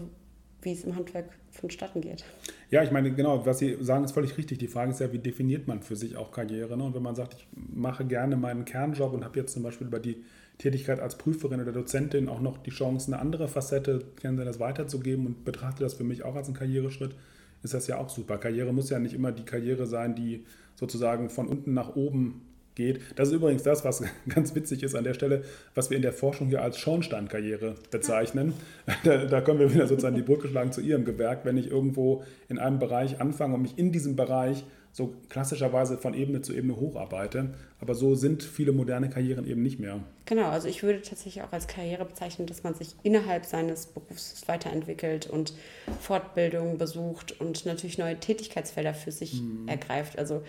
[0.61, 2.23] wie es im Handwerk vonstatten geht.
[2.69, 4.59] Ja, ich meine, genau, was Sie sagen, ist völlig richtig.
[4.59, 6.77] Die Frage ist ja, wie definiert man für sich auch Karriere?
[6.77, 6.83] Ne?
[6.83, 9.99] Und wenn man sagt, ich mache gerne meinen Kernjob und habe jetzt zum Beispiel über
[9.99, 10.23] die
[10.61, 15.43] Tätigkeit als Prüferin oder Dozentin auch noch die Chance, eine andere Facette das weiterzugeben und
[15.43, 17.15] betrachte das für mich auch als einen Karriereschritt,
[17.63, 18.37] ist das ja auch super.
[18.37, 20.45] Karriere muss ja nicht immer die Karriere sein, die
[20.75, 22.41] sozusagen von unten nach oben
[22.75, 23.01] geht.
[23.15, 25.43] Das ist übrigens das, was ganz witzig ist an der Stelle,
[25.75, 28.53] was wir in der Forschung hier als Schornsteinkarriere bezeichnen.
[29.03, 31.43] Da, da, können wir wieder sozusagen die Brücke schlagen zu Ihrem Gewerk.
[31.43, 36.13] Wenn ich irgendwo in einem Bereich anfange und mich in diesem Bereich so klassischerweise von
[36.13, 37.53] Ebene zu Ebene hocharbeite.
[37.79, 39.99] Aber so sind viele moderne Karrieren eben nicht mehr.
[40.25, 44.43] Genau, also ich würde tatsächlich auch als Karriere bezeichnen, dass man sich innerhalb seines Berufs
[44.47, 45.53] weiterentwickelt und
[45.99, 49.67] Fortbildungen besucht und natürlich neue Tätigkeitsfelder für sich hm.
[49.67, 50.19] ergreift.
[50.19, 50.43] Also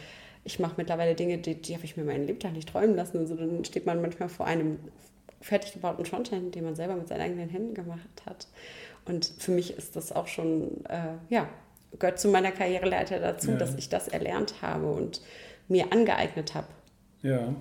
[0.44, 3.18] ich mache mittlerweile Dinge, die, die habe ich mir meinen Lebtag nicht träumen lassen.
[3.18, 4.78] Also dann steht man manchmal vor einem
[5.40, 8.46] fertig gebauten Schornstein, den man selber mit seinen eigenen Händen gemacht hat.
[9.04, 11.48] Und für mich ist das auch schon, äh, ja,
[11.98, 13.56] gehört zu meiner Karriereleiter dazu, ja.
[13.56, 15.20] dass ich das erlernt habe und
[15.68, 16.68] mir angeeignet habe.
[17.22, 17.54] Ja.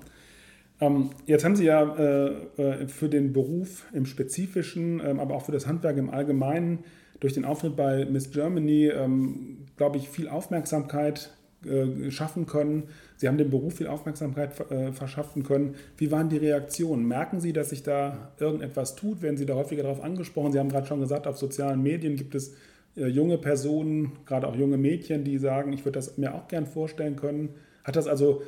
[0.80, 2.28] Ähm, jetzt haben Sie ja äh,
[2.58, 6.84] äh, für den Beruf im Spezifischen, ähm, aber auch für das Handwerk im Allgemeinen
[7.20, 11.30] durch den Auftritt bei Miss Germany, ähm, glaube ich, viel Aufmerksamkeit
[11.64, 12.86] äh, schaffen können.
[13.18, 15.76] Sie haben dem Beruf viel Aufmerksamkeit äh, verschaffen können.
[15.98, 17.08] Wie waren die Reaktionen?
[17.08, 19.22] Merken Sie, dass sich da irgendetwas tut?
[19.22, 20.52] Werden Sie da häufiger darauf angesprochen?
[20.52, 22.56] Sie haben gerade schon gesagt, auf sozialen Medien gibt es
[22.96, 27.16] junge Personen, gerade auch junge Mädchen, die sagen, ich würde das mir auch gern vorstellen
[27.16, 27.56] können.
[27.84, 28.42] Hat das also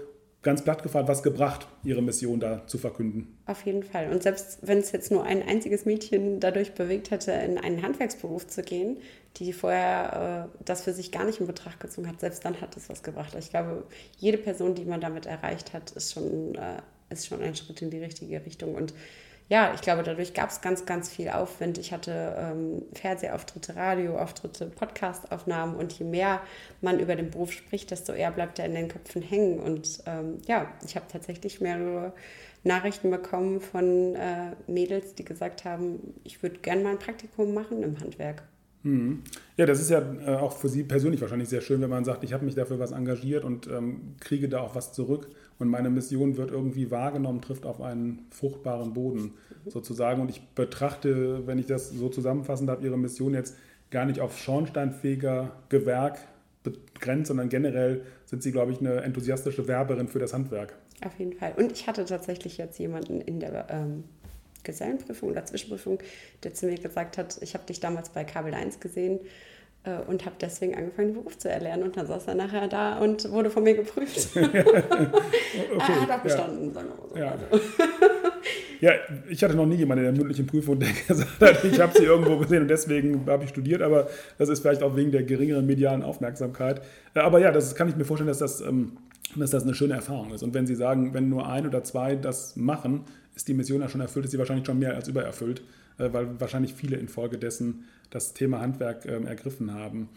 [0.43, 3.37] ganz platt gefragt, was gebracht, ihre Mission da zu verkünden?
[3.45, 4.11] Auf jeden Fall.
[4.11, 8.45] Und selbst wenn es jetzt nur ein einziges Mädchen dadurch bewegt hätte, in einen Handwerksberuf
[8.45, 8.97] zu gehen,
[9.37, 12.75] die vorher äh, das für sich gar nicht in Betracht gezogen hat, selbst dann hat
[12.77, 13.35] es was gebracht.
[13.39, 13.85] Ich glaube,
[14.17, 17.89] jede Person, die man damit erreicht hat, ist schon, äh, ist schon ein Schritt in
[17.89, 18.75] die richtige Richtung.
[18.75, 18.93] Und
[19.49, 21.77] ja, ich glaube, dadurch gab es ganz, ganz viel Aufwind.
[21.77, 26.41] Ich hatte ähm, Fernsehauftritte, Radioauftritte, Podcastaufnahmen und je mehr
[26.81, 29.59] man über den Beruf spricht, desto eher bleibt er in den Köpfen hängen.
[29.59, 32.13] Und ähm, ja, ich habe tatsächlich mehrere
[32.63, 37.83] Nachrichten bekommen von äh, Mädels, die gesagt haben, ich würde gerne mal ein Praktikum machen
[37.83, 38.43] im Handwerk.
[38.83, 39.23] Mhm.
[39.57, 42.23] Ja, das ist ja äh, auch für Sie persönlich wahrscheinlich sehr schön, wenn man sagt,
[42.23, 45.29] ich habe mich dafür was engagiert und ähm, kriege da auch was zurück
[45.59, 49.33] und meine Mission wird irgendwie wahrgenommen, trifft auf einen fruchtbaren Boden
[49.67, 50.21] sozusagen.
[50.21, 53.55] Und ich betrachte, wenn ich das so zusammenfassen darf, Ihre Mission jetzt
[53.91, 56.19] gar nicht auf schornsteinfähiger Gewerk
[56.63, 60.73] begrenzt, sondern generell sind Sie, glaube ich, eine enthusiastische Werberin für das Handwerk.
[61.05, 61.53] Auf jeden Fall.
[61.57, 64.05] Und ich hatte tatsächlich jetzt jemanden in der ähm,
[64.63, 65.99] Gesellenprüfung oder Zwischenprüfung,
[66.43, 69.19] der zu mir gesagt hat, ich habe dich damals bei Kabel 1 gesehen
[70.07, 71.83] und habe deswegen angefangen, den Beruf zu erlernen.
[71.83, 74.29] Und dann saß er nachher da und wurde von mir geprüft.
[74.35, 74.63] okay,
[75.77, 76.73] er hat auch bestanden, ja.
[76.73, 77.17] sagen wir mal so.
[77.19, 77.35] Ja.
[78.91, 78.91] ja.
[79.29, 82.05] ich hatte noch nie jemanden in der mündlichen Prüfung, der gesagt hat, ich habe sie
[82.05, 84.07] irgendwo gesehen und deswegen habe ich studiert, aber
[84.37, 86.81] das ist vielleicht auch wegen der geringeren medialen Aufmerksamkeit.
[87.13, 88.93] Äh, aber ja, das kann ich mir vorstellen, dass das, ähm,
[89.35, 90.43] dass das eine schöne Erfahrung ist.
[90.43, 93.03] Und wenn Sie sagen, wenn nur ein oder zwei das machen,
[93.35, 95.63] ist die Mission ja schon erfüllt, ist sie wahrscheinlich schon mehr als übererfüllt, äh,
[95.97, 100.09] weil wahrscheinlich viele infolgedessen das Thema Handwerk ähm, ergriffen haben.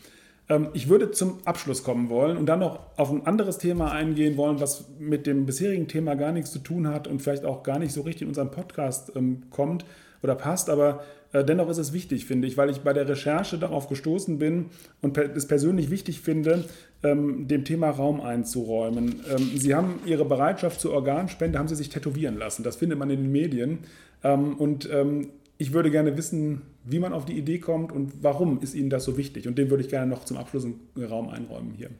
[0.49, 4.37] Ähm, ich würde zum Abschluss kommen wollen und dann noch auf ein anderes Thema eingehen
[4.37, 7.79] wollen, was mit dem bisherigen Thema gar nichts zu tun hat und vielleicht auch gar
[7.79, 9.85] nicht so richtig in unseren Podcast ähm, kommt
[10.23, 11.03] oder passt, aber
[11.33, 14.67] äh, dennoch ist es wichtig, finde ich, weil ich bei der Recherche darauf gestoßen bin
[15.03, 16.65] und es persönlich wichtig finde,
[17.03, 19.21] dem Thema Raum einzuräumen.
[19.55, 22.65] Sie haben Ihre Bereitschaft zur Organspende, haben Sie sich tätowieren lassen.
[22.65, 23.81] Das findet man in den Medien.
[24.23, 24.89] Und
[25.59, 29.05] ich würde gerne wissen, wie man auf die Idee kommt und warum ist Ihnen das
[29.05, 29.49] so wichtig.
[29.49, 31.91] Und dem würde ich gerne noch zum Abschluss einen Raum einräumen hier.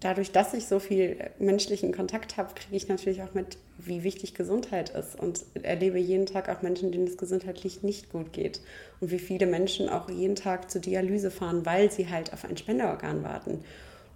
[0.00, 4.34] Dadurch, dass ich so viel menschlichen Kontakt habe, kriege ich natürlich auch mit, wie wichtig
[4.34, 8.62] Gesundheit ist und erlebe jeden Tag auch Menschen, denen es gesundheitlich nicht gut geht
[9.00, 12.56] und wie viele Menschen auch jeden Tag zur Dialyse fahren, weil sie halt auf ein
[12.56, 13.58] Spenderorgan warten.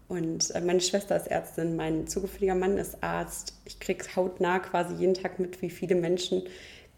[0.08, 3.52] Und äh, meine Schwester ist Ärztin, mein zukünftiger Mann ist Arzt.
[3.66, 6.42] Ich kriege hautnah quasi jeden Tag mit, wie viele Menschen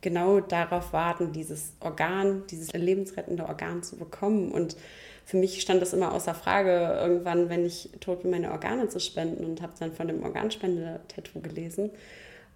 [0.01, 4.53] genau darauf warten, dieses Organ, dieses lebensrettende Organ zu bekommen.
[4.53, 4.77] Und
[5.25, 9.01] für mich stand das immer außer Frage, irgendwann, wenn ich tot bin, meine Organe zu
[9.01, 11.91] spenden und habe dann von dem Organspende-Tattoo gelesen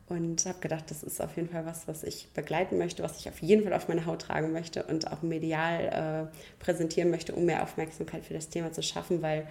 [0.08, 3.28] und habe gedacht, das ist auf jeden Fall was, was ich begleiten möchte, was ich
[3.28, 7.44] auf jeden Fall auf meine Haut tragen möchte und auch medial äh, präsentieren möchte, um
[7.44, 9.46] mehr Aufmerksamkeit für das Thema zu schaffen, weil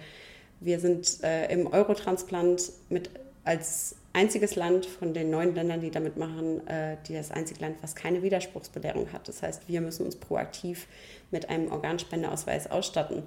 [0.60, 3.10] wir sind äh, im Eurotransplant mit
[3.44, 7.76] als einziges Land von den neun Ländern, die damit machen, äh, die das einzige Land,
[7.82, 9.28] was keine Widerspruchsbelehrung hat.
[9.28, 10.86] Das heißt, wir müssen uns proaktiv
[11.30, 13.22] mit einem Organspendeausweis ausstatten,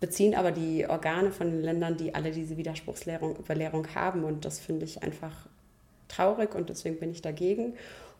[0.00, 4.24] beziehen aber die Organe von den Ländern, die alle diese Widerspruchsbelehrung haben.
[4.24, 5.48] Und das finde ich einfach
[6.08, 7.74] traurig und deswegen bin ich dagegen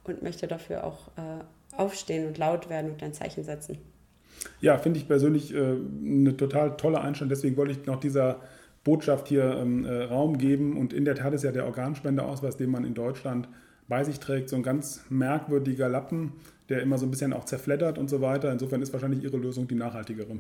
[0.05, 3.79] und möchte dafür auch äh, aufstehen und laut werden und ein Zeichen setzen.
[4.61, 7.29] Ja, finde ich persönlich äh, eine total tolle Einstellung.
[7.29, 8.41] Deswegen wollte ich noch dieser
[8.87, 10.79] Botschaft hier ähm, äh, Raum geben.
[10.79, 13.49] Und in der Tat ist ja der Organspendeausweis, den man in Deutschland
[13.89, 16.33] bei sich trägt, so ein ganz merkwürdiger Lappen,
[16.69, 18.51] der immer so ein bisschen auch zerfleddert und so weiter.
[18.51, 20.39] Insofern ist wahrscheinlich Ihre Lösung die nachhaltigere.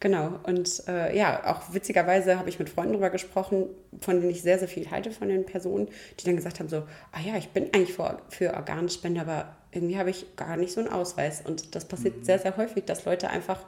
[0.00, 3.66] Genau, und äh, ja, auch witzigerweise habe ich mit Freunden darüber gesprochen,
[4.00, 6.82] von denen ich sehr, sehr viel halte, von den Personen, die dann gesagt haben: so,
[7.12, 10.80] ah ja, ich bin eigentlich für, für Organspende, aber irgendwie habe ich gar nicht so
[10.80, 11.42] einen Ausweis.
[11.42, 12.24] Und das passiert mhm.
[12.24, 13.60] sehr, sehr häufig, dass Leute einfach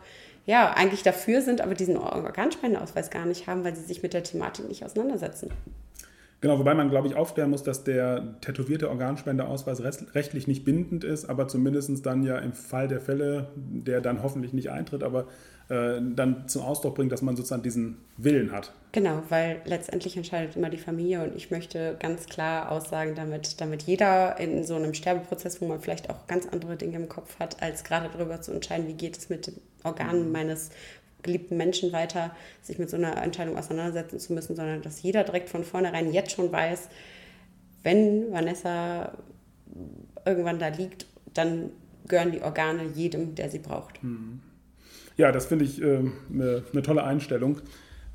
[0.49, 4.23] ja, eigentlich dafür sind, aber diesen Organspendeausweis gar nicht haben, weil sie sich mit der
[4.23, 5.51] Thematik nicht auseinandersetzen.
[6.41, 9.83] Genau, wobei man, glaube ich, aufklären muss, dass der tätowierte Organspendeausweis
[10.15, 14.55] rechtlich nicht bindend ist, aber zumindest dann ja im Fall der Fälle, der dann hoffentlich
[14.55, 15.27] nicht eintritt, aber
[15.69, 18.73] äh, dann zum Ausdruck bringt, dass man sozusagen diesen Willen hat.
[18.93, 23.83] Genau, weil letztendlich entscheidet immer die Familie und ich möchte ganz klar aussagen, damit, damit
[23.83, 27.63] jeder in so einem Sterbeprozess, wo man vielleicht auch ganz andere Dinge im Kopf hat,
[27.63, 30.33] als gerade darüber zu entscheiden, wie geht es mit den Organen mhm.
[30.33, 30.71] meines
[31.23, 32.31] geliebten Menschen weiter,
[32.63, 36.33] sich mit so einer Entscheidung auseinandersetzen zu müssen, sondern dass jeder direkt von vornherein jetzt
[36.33, 36.89] schon weiß,
[37.83, 39.13] wenn Vanessa
[40.25, 41.71] irgendwann da liegt, dann
[42.07, 44.03] gehören die Organe jedem, der sie braucht.
[44.03, 44.41] Mhm.
[45.19, 45.99] Ja, das finde ich äh,
[46.33, 47.61] eine, eine, tolle Einstellung.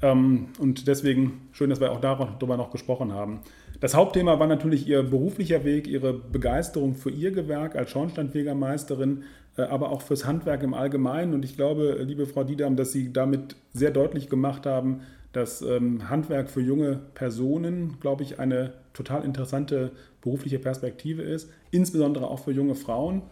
[0.01, 3.41] Ähm, und deswegen schön, dass wir auch darüber noch gesprochen haben.
[3.81, 9.23] Das Hauptthema war natürlich Ihr beruflicher Weg, Ihre Begeisterung für Ihr Gewerk als Schornsteinfegermeisterin,
[9.57, 11.33] äh, aber auch fürs Handwerk im Allgemeinen.
[11.33, 15.01] Und ich glaube, liebe Frau Diedam, dass Sie damit sehr deutlich gemacht haben,
[15.33, 19.91] dass ähm, Handwerk für junge Personen, glaube ich, eine total interessante
[20.21, 23.23] berufliche Perspektive ist, insbesondere auch für junge Frauen.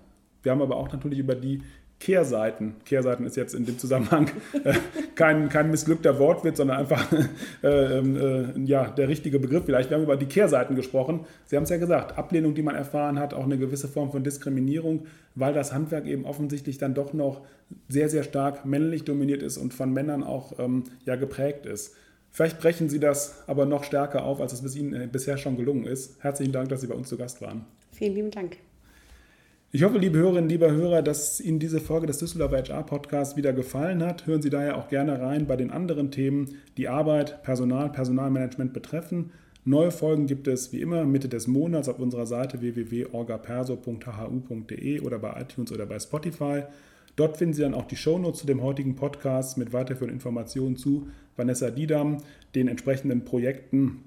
[0.44, 1.62] Wir haben aber auch natürlich über die
[2.02, 2.76] Kehrseiten.
[2.84, 4.32] Kehrseiten ist jetzt in dem Zusammenhang
[4.64, 4.74] äh,
[5.16, 7.08] kein, kein missglückter Wortwitz, sondern einfach
[7.64, 9.92] äh, ähm, äh, ja, der richtige Begriff vielleicht.
[9.92, 11.22] Wir haben über die Kehrseiten gesprochen.
[11.46, 14.24] Sie haben es ja gesagt, Ablehnung, die man erfahren hat, auch eine gewisse Form von
[14.24, 17.42] Diskriminierung, weil das Handwerk eben offensichtlich dann doch noch
[17.88, 21.96] sehr, sehr stark männlich dominiert ist und von Männern auch ähm, ja, geprägt ist.
[22.32, 25.86] Vielleicht brechen Sie das aber noch stärker auf, als es Ihnen äh, bisher schon gelungen
[25.86, 26.16] ist.
[26.24, 27.66] Herzlichen Dank, dass Sie bei uns zu Gast waren.
[27.92, 28.58] Vielen lieben Dank.
[29.74, 33.54] Ich hoffe, liebe Hörerinnen, lieber Hörer, dass Ihnen diese Folge des Düsseldorfer HR Podcasts wieder
[33.54, 34.28] gefallen hat.
[34.28, 39.32] Hören Sie daher auch gerne rein bei den anderen Themen, die Arbeit, Personal, Personalmanagement betreffen.
[39.64, 45.40] Neue Folgen gibt es wie immer Mitte des Monats auf unserer Seite www.orgaperso.hu.de oder bei
[45.40, 46.64] iTunes oder bei Spotify.
[47.16, 51.08] Dort finden Sie dann auch die Shownotes zu dem heutigen Podcast mit weiterführenden Informationen zu
[51.38, 52.18] Vanessa Diedam,
[52.56, 54.04] den entsprechenden Projekten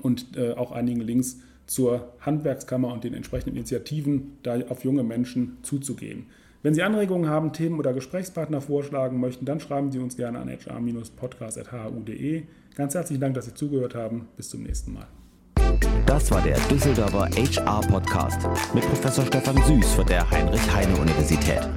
[0.00, 1.38] und äh, auch einigen Links
[1.68, 6.26] zur Handwerkskammer und den entsprechenden Initiativen, da auf junge Menschen zuzugehen.
[6.62, 10.48] Wenn Sie Anregungen haben, Themen oder Gesprächspartner vorschlagen möchten, dann schreiben Sie uns gerne an
[10.48, 12.42] hr-podcast.hu.de.
[12.74, 14.26] Ganz herzlichen Dank, dass Sie zugehört haben.
[14.36, 15.06] Bis zum nächsten Mal.
[16.06, 18.40] Das war der Düsseldorfer HR Podcast
[18.74, 21.68] mit Professor Stefan Süß von der Heinrich-Heine-Universität.